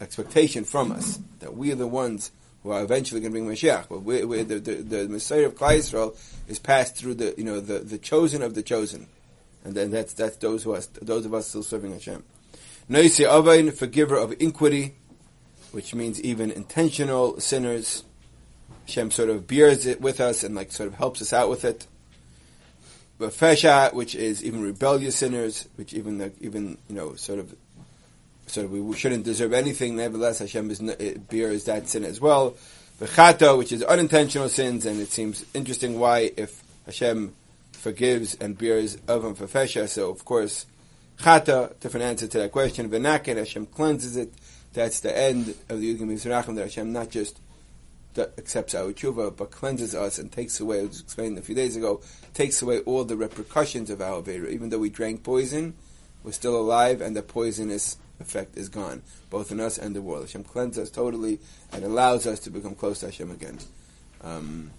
expectation 0.00 0.64
from 0.64 0.92
us 0.92 1.18
that 1.40 1.56
we 1.56 1.72
are 1.72 1.76
the 1.76 1.86
ones 1.86 2.30
who 2.62 2.70
are 2.70 2.82
eventually 2.82 3.20
going 3.20 3.32
to 3.32 3.40
bring 3.40 3.50
Mashiach. 3.50 3.88
But 3.88 4.02
we, 4.02 4.24
we, 4.24 4.42
the, 4.42 4.58
the, 4.58 4.74
the 4.74 5.08
Messiah 5.08 5.46
of 5.46 5.54
Klal 5.56 5.78
Yisrael 5.78 6.16
is 6.48 6.58
passed 6.58 6.96
through 6.96 7.14
the 7.14 7.34
you 7.36 7.44
know 7.44 7.60
the, 7.60 7.78
the 7.80 7.98
chosen 7.98 8.42
of 8.42 8.54
the 8.54 8.62
chosen, 8.62 9.06
and 9.64 9.74
then 9.74 9.90
that's 9.90 10.12
that's 10.14 10.36
those 10.36 10.62
who 10.62 10.74
are 10.74 10.82
those 11.02 11.26
of 11.26 11.34
us 11.34 11.48
still 11.48 11.62
serving 11.62 11.92
Hashem. 11.92 12.22
Noisi 12.90 13.26
Avain, 13.28 13.70
forgiver 13.70 14.16
of 14.16 14.32
iniquity, 14.40 14.96
which 15.72 15.94
means 15.94 16.20
even 16.22 16.50
intentional 16.50 17.38
sinners. 17.40 18.04
Hashem 18.86 19.12
sort 19.12 19.30
of 19.30 19.46
bears 19.46 19.86
it 19.86 20.00
with 20.00 20.20
us 20.20 20.42
and 20.42 20.54
like 20.54 20.72
sort 20.72 20.88
of 20.88 20.94
helps 20.94 21.22
us 21.22 21.32
out 21.32 21.48
with 21.48 21.64
it. 21.64 21.86
But 23.18 23.34
which 23.94 24.14
is 24.14 24.42
even 24.42 24.62
rebellious 24.62 25.14
sinners, 25.14 25.68
which 25.76 25.92
even 25.92 26.18
the, 26.18 26.32
even 26.40 26.78
you 26.88 26.94
know 26.94 27.14
sort 27.14 27.38
of 27.38 27.54
sort 28.46 28.64
of 28.64 28.72
we 28.72 28.96
shouldn't 28.96 29.24
deserve 29.24 29.52
anything. 29.52 29.96
Nevertheless, 29.96 30.38
Hashem 30.38 30.70
is, 30.70 30.80
uh, 30.80 31.14
bears 31.28 31.64
that 31.64 31.88
sin 31.88 32.04
as 32.04 32.20
well. 32.20 32.56
V'chata, 33.00 33.56
which 33.56 33.72
is 33.72 33.82
unintentional 33.82 34.48
sins, 34.48 34.86
and 34.86 35.00
it 35.00 35.12
seems 35.12 35.44
interesting 35.54 35.98
why 35.98 36.32
if 36.36 36.62
Hashem 36.86 37.34
forgives 37.80 38.34
and 38.34 38.58
bears 38.58 38.98
of 39.08 39.22
for 39.38 39.46
fesha, 39.46 39.88
so 39.88 40.10
of 40.10 40.24
course 40.24 40.66
chata, 41.18 41.78
different 41.80 42.04
answer 42.04 42.26
to 42.26 42.38
that 42.38 42.52
question. 42.52 42.90
V'naken, 42.90 43.36
Hashem 43.36 43.66
cleanses 43.66 44.16
it. 44.16 44.32
That's 44.72 45.00
the 45.00 45.16
end 45.16 45.54
of 45.68 45.80
the 45.80 45.94
Yudgim 45.94 46.12
Yisrachim, 46.12 46.54
that 46.54 46.62
Hashem 46.62 46.92
not 46.92 47.10
just 47.10 47.40
accepts 48.16 48.74
our 48.74 48.92
tshuva, 48.92 49.36
but 49.36 49.50
cleanses 49.50 49.94
us 49.94 50.18
and 50.18 50.30
takes 50.30 50.60
away, 50.60 50.80
as 50.80 51.00
explained 51.00 51.38
a 51.38 51.42
few 51.42 51.54
days 51.54 51.76
ago, 51.76 52.00
takes 52.34 52.62
away 52.62 52.80
all 52.80 53.04
the 53.04 53.16
repercussions 53.16 53.90
of 53.90 54.00
our 54.00 54.22
Avera. 54.22 54.50
Even 54.50 54.68
though 54.68 54.78
we 54.78 54.90
drank 54.90 55.24
poison, 55.24 55.74
we're 56.22 56.32
still 56.32 56.56
alive, 56.56 57.00
and 57.00 57.16
the 57.16 57.22
poisonous 57.22 57.96
effect 58.20 58.56
is 58.56 58.68
gone, 58.68 59.02
both 59.30 59.50
in 59.50 59.58
us 59.58 59.78
and 59.78 59.96
the 59.96 60.02
world. 60.02 60.22
Hashem 60.22 60.44
cleanses 60.44 60.84
us 60.84 60.90
totally 60.90 61.40
and 61.72 61.84
allows 61.84 62.26
us 62.26 62.40
to 62.40 62.50
become 62.50 62.74
close 62.74 63.00
to 63.00 63.06
Hashem 63.06 63.30
again. 63.30 63.58
Um, 64.22 64.70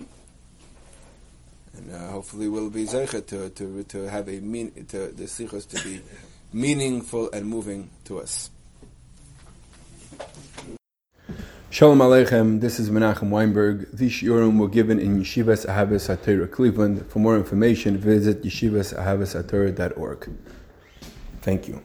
and 1.77 1.93
uh, 1.93 2.07
hopefully 2.09 2.47
we'll 2.47 2.69
be 2.69 2.85
zeicha 2.85 3.25
to, 3.27 3.49
to, 3.49 3.83
to 3.83 4.09
have 4.09 4.27
a 4.27 4.39
mean, 4.39 4.71
to 4.89 5.07
the 5.07 5.23
slichos 5.23 5.67
to 5.69 5.83
be 5.83 6.01
meaningful 6.53 7.29
and 7.31 7.45
moving 7.45 7.89
to 8.05 8.19
us. 8.19 8.49
Shalom 11.69 11.99
Aleichem, 11.99 12.59
this 12.59 12.81
is 12.81 12.89
Menachem 12.89 13.29
Weinberg. 13.29 13.87
These 13.93 14.11
shiurim 14.11 14.59
were 14.59 14.67
given 14.67 14.99
in 14.99 15.21
Yeshivas 15.21 15.65
Ahavas 15.65 16.13
HaTorah, 16.13 16.51
Cleveland. 16.51 17.05
For 17.09 17.19
more 17.19 17.37
information, 17.37 17.97
visit 17.97 18.43
yeshivasahavasatorah.org. 18.43 20.29
Thank 21.41 21.69
you. 21.69 21.81